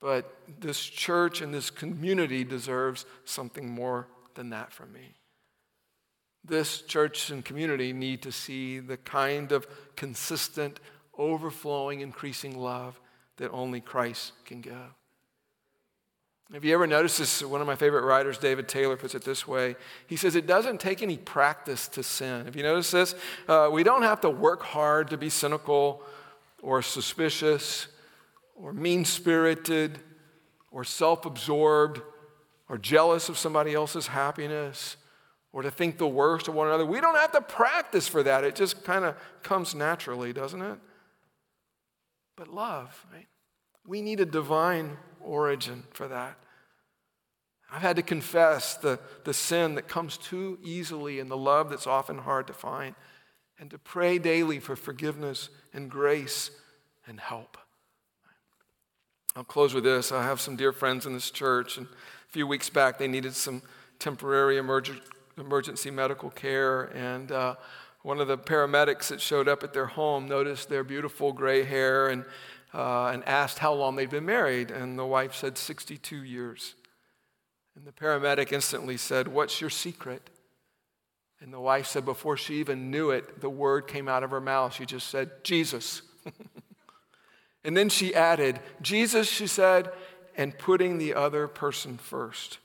but 0.03 0.37
this 0.59 0.83
church 0.83 1.41
and 1.41 1.53
this 1.53 1.69
community 1.71 2.43
deserves 2.43 3.05
something 3.25 3.69
more 3.69 4.07
than 4.35 4.49
that 4.49 4.71
from 4.71 4.91
me 4.91 5.15
this 6.45 6.81
church 6.81 7.29
and 7.29 7.43
community 7.43 7.93
need 7.93 8.21
to 8.23 8.31
see 8.31 8.79
the 8.79 8.97
kind 8.97 9.51
of 9.51 9.65
consistent, 9.95 10.79
overflowing, 11.17 12.01
increasing 12.01 12.57
love 12.57 12.99
that 13.37 13.49
only 13.51 13.79
Christ 13.79 14.33
can 14.45 14.61
give. 14.61 14.73
Have 16.51 16.65
you 16.65 16.73
ever 16.73 16.85
noticed 16.85 17.17
this? 17.17 17.41
One 17.41 17.61
of 17.61 17.67
my 17.67 17.75
favorite 17.75 18.03
writers, 18.03 18.37
David 18.37 18.67
Taylor, 18.67 18.97
puts 18.97 19.15
it 19.15 19.23
this 19.23 19.47
way. 19.47 19.75
He 20.05 20.17
says, 20.17 20.35
It 20.35 20.45
doesn't 20.45 20.79
take 20.79 21.01
any 21.01 21.17
practice 21.17 21.87
to 21.89 22.03
sin. 22.03 22.45
Have 22.45 22.55
you 22.55 22.63
noticed 22.63 22.91
this? 22.91 23.15
Uh, 23.47 23.69
we 23.71 23.83
don't 23.83 24.03
have 24.03 24.21
to 24.21 24.29
work 24.29 24.61
hard 24.61 25.09
to 25.09 25.17
be 25.17 25.29
cynical 25.29 26.03
or 26.61 26.81
suspicious 26.81 27.87
or 28.55 28.73
mean 28.73 29.05
spirited 29.05 29.99
or 30.71 30.83
self 30.83 31.25
absorbed 31.25 32.01
or 32.69 32.77
jealous 32.77 33.29
of 33.29 33.37
somebody 33.37 33.73
else's 33.73 34.07
happiness 34.07 34.97
or 35.51 35.61
to 35.61 35.71
think 35.71 35.97
the 35.97 36.07
worst 36.07 36.47
of 36.47 36.55
one 36.55 36.67
another. 36.67 36.85
We 36.85 36.99
don't 36.99 37.15
have 37.15 37.31
to 37.33 37.41
practice 37.41 38.07
for 38.07 38.23
that. 38.23 38.43
It 38.43 38.55
just 38.55 38.83
kind 38.83 39.05
of 39.05 39.15
comes 39.43 39.75
naturally, 39.75 40.33
doesn't 40.33 40.61
it? 40.61 40.79
But 42.35 42.47
love, 42.47 43.05
right? 43.13 43.27
We 43.85 44.01
need 44.01 44.19
a 44.19 44.25
divine 44.25 44.97
origin 45.21 45.83
for 45.91 46.07
that. 46.07 46.37
I've 47.71 47.81
had 47.81 47.95
to 47.95 48.01
confess 48.01 48.75
the, 48.75 48.99
the 49.23 49.33
sin 49.33 49.75
that 49.75 49.87
comes 49.87 50.17
too 50.17 50.59
easily 50.63 51.19
and 51.19 51.29
the 51.29 51.37
love 51.37 51.69
that's 51.69 51.87
often 51.87 52.19
hard 52.19 52.47
to 52.47 52.53
find, 52.53 52.95
and 53.59 53.69
to 53.71 53.77
pray 53.77 54.17
daily 54.17 54.59
for 54.59 54.75
forgiveness 54.75 55.49
and 55.73 55.89
grace 55.89 56.51
and 57.07 57.19
help. 57.19 57.57
I'll 59.35 59.43
close 59.43 59.73
with 59.73 59.83
this. 59.83 60.11
I 60.11 60.21
have 60.21 60.39
some 60.39 60.55
dear 60.55 60.71
friends 60.71 61.07
in 61.07 61.13
this 61.13 61.31
church, 61.31 61.77
and 61.79 61.87
a 61.87 62.31
few 62.31 62.45
weeks 62.45 62.69
back 62.69 62.99
they 62.99 63.07
needed 63.07 63.33
some 63.33 63.63
temporary 63.97 64.57
emerg- 64.57 65.01
emergency 65.39 65.89
medical 65.89 66.29
care, 66.29 66.83
and 66.95 67.31
uh, 67.31 67.55
one 68.03 68.19
of 68.19 68.27
the 68.27 68.37
paramedics 68.37 69.07
that 69.07 69.19
showed 69.19 69.47
up 69.47 69.63
at 69.63 69.73
their 69.73 69.87
home 69.87 70.27
noticed 70.27 70.69
their 70.69 70.83
beautiful 70.83 71.31
gray 71.31 71.63
hair 71.63 72.09
and, 72.09 72.25
uh, 72.75 73.07
and 73.07 73.27
asked 73.27 73.57
how 73.57 73.73
long 73.73 73.95
they'd 73.95 74.11
been 74.11 74.25
married, 74.25 74.69
and 74.69 74.99
the 74.99 75.05
wife 75.05 75.33
said 75.33 75.57
62 75.57 76.17
years. 76.17 76.75
And 77.75 77.87
the 77.87 77.91
paramedic 77.91 78.51
instantly 78.51 78.97
said, 78.97 79.27
What's 79.27 79.59
your 79.59 79.71
secret? 79.71 80.29
And 81.41 81.51
the 81.51 81.59
wife 81.59 81.87
said, 81.87 82.05
before 82.05 82.37
she 82.37 82.61
even 82.61 82.89
knew 82.89 83.09
it, 83.09 83.41
the 83.41 83.49
word 83.49 83.87
came 83.87 84.07
out 84.07 84.23
of 84.23 84.31
her 84.31 84.39
mouth. 84.39 84.75
She 84.75 84.85
just 84.85 85.09
said, 85.09 85.43
Jesus. 85.43 86.03
and 87.63 87.77
then 87.77 87.89
she 87.89 88.13
added, 88.13 88.59
Jesus, 88.81 89.29
she 89.29 89.47
said, 89.47 89.91
and 90.35 90.57
putting 90.57 90.97
the 90.97 91.13
other 91.13 91.47
person 91.47 91.97
first. 91.97 92.57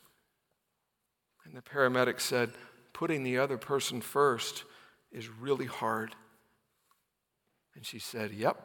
And 1.45 1.55
the 1.55 1.63
paramedic 1.63 2.21
said, 2.21 2.51
Putting 2.93 3.23
the 3.23 3.39
other 3.39 3.59
person 3.59 4.01
first 4.01 4.65
is 5.13 5.29
really 5.29 5.67
hard. 5.67 6.17
And 7.77 7.87
she 7.87 8.01
said, 8.01 8.33
Yep, 8.33 8.61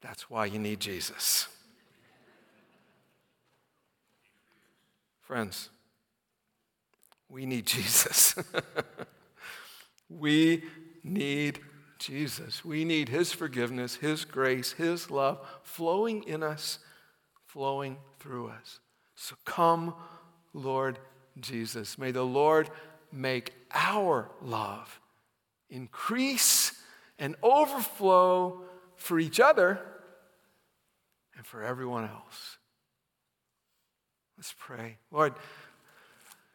that's 0.00 0.30
why 0.30 0.46
you 0.46 0.58
need 0.60 0.78
Jesus. 0.78 1.48
Friends, 5.22 5.70
we 7.28 7.46
need 7.46 7.66
Jesus. 7.66 8.34
we 10.08 10.62
need 11.02 11.58
Jesus. 12.02 12.64
We 12.64 12.84
need 12.84 13.08
His 13.08 13.32
forgiveness, 13.32 13.96
His 13.96 14.24
grace, 14.24 14.72
His 14.72 15.10
love 15.10 15.38
flowing 15.62 16.24
in 16.24 16.42
us, 16.42 16.78
flowing 17.46 17.96
through 18.18 18.48
us. 18.48 18.80
So 19.14 19.36
come, 19.44 19.94
Lord 20.52 20.98
Jesus. 21.38 21.96
May 21.96 22.10
the 22.10 22.24
Lord 22.24 22.68
make 23.12 23.52
our 23.72 24.30
love 24.42 25.00
increase 25.70 26.72
and 27.18 27.36
overflow 27.42 28.62
for 28.96 29.18
each 29.18 29.38
other 29.38 29.80
and 31.36 31.46
for 31.46 31.62
everyone 31.62 32.04
else. 32.04 32.58
Let's 34.36 34.54
pray. 34.58 34.98
Lord, 35.12 35.34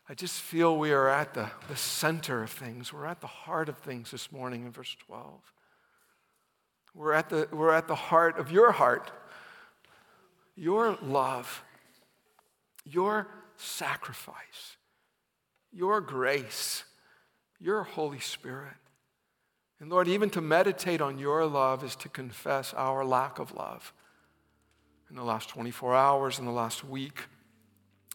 I 0.09 0.13
just 0.13 0.39
feel 0.41 0.77
we 0.77 0.91
are 0.91 1.09
at 1.09 1.33
the, 1.33 1.49
the 1.67 1.75
center 1.75 2.41
of 2.41 2.49
things. 2.49 2.93
We're 2.93 3.05
at 3.05 3.19
the 3.19 3.27
heart 3.27 3.67
of 3.67 3.77
things 3.77 4.11
this 4.11 4.31
morning 4.31 4.65
in 4.65 4.71
verse 4.71 4.95
12. 5.05 5.53
We're 6.95 7.11
at 7.11 7.29
the, 7.29 7.49
we're 7.51 7.73
at 7.73 7.87
the 7.87 7.95
heart 7.95 8.39
of 8.39 8.49
your 8.49 8.71
heart, 8.71 9.11
your 10.55 10.97
love, 11.01 11.61
your 12.85 13.27
sacrifice, 13.57 14.77
your 15.73 15.99
grace, 15.99 16.85
your 17.59 17.83
Holy 17.83 18.19
Spirit. 18.19 18.75
And 19.81 19.89
Lord, 19.89 20.07
even 20.07 20.29
to 20.31 20.41
meditate 20.41 21.01
on 21.01 21.19
your 21.19 21.45
love 21.45 21.83
is 21.83 21.95
to 21.97 22.09
confess 22.09 22.73
our 22.73 23.03
lack 23.03 23.39
of 23.39 23.53
love. 23.53 23.93
In 25.09 25.17
the 25.17 25.23
last 25.23 25.49
24 25.49 25.95
hours, 25.95 26.39
in 26.39 26.45
the 26.45 26.51
last 26.51 26.83
week, 26.83 27.25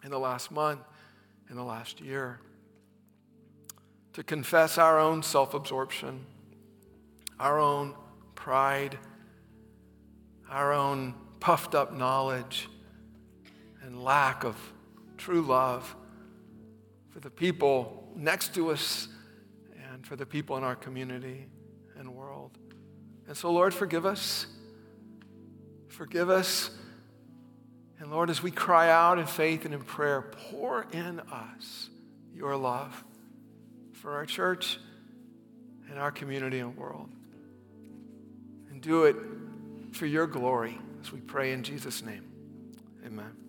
in 0.03 0.11
the 0.11 0.19
last 0.19 0.51
month, 0.51 0.81
in 1.53 1.59
the 1.59 1.63
last 1.63 2.01
year. 2.01 2.41
To 4.15 4.23
confess 4.23 4.79
our 4.79 4.99
own 4.99 5.23
self 5.23 5.53
absorption, 5.53 6.25
our 7.39 7.59
own 7.59 7.95
pride, 8.35 8.99
our 10.49 10.73
own 10.73 11.15
puffed 11.41 11.75
up 11.75 11.93
knowledge, 11.93 12.71
and 13.83 14.03
lack 14.03 14.45
of 14.45 14.57
true 15.19 15.43
love 15.43 15.95
for 17.11 17.21
the 17.21 17.31
people 17.31 18.11
next 18.17 18.55
to 18.55 18.71
us 18.71 19.09
and 19.93 20.07
for 20.07 20.17
the 20.17 20.27
people 20.27 20.57
in 20.57 20.65
our 20.65 20.77
community 20.77 21.47
and 21.99 22.15
world. 22.15 22.57
And 23.29 23.37
so, 23.37 23.53
Lord, 23.53 23.75
forgive 23.75 24.07
us. 24.07 24.47
Forgive 25.89 26.31
us 26.31 26.71
and 28.03 28.11
Lord, 28.11 28.31
as 28.31 28.43
we 28.43 28.51
cry 28.51 28.91
out 28.91 29.21
in 29.21 29.27
faith 29.27 29.65
and 29.65 29.73
in 29.73 29.81
prayer, 29.81 30.23
pour 30.51 30.89
in 30.91 31.21
us 31.21 31.89
your 32.35 32.57
love 32.57 33.05
for 33.93 34.15
our 34.15 34.27
church 34.27 34.81
and 35.89 36.01
our 36.01 36.11
community 36.11 36.59
and 36.59 36.77
world. 36.77 37.09
And 38.71 38.83
do 38.83 39.05
it 39.05 39.15
for 39.93 40.07
your 40.07 40.27
glory 40.27 40.81
as 41.01 41.13
we 41.13 41.21
pray 41.21 41.53
in 41.53 41.63
Jesus' 41.63 42.03
name. 42.03 42.25
Amen. 43.07 43.42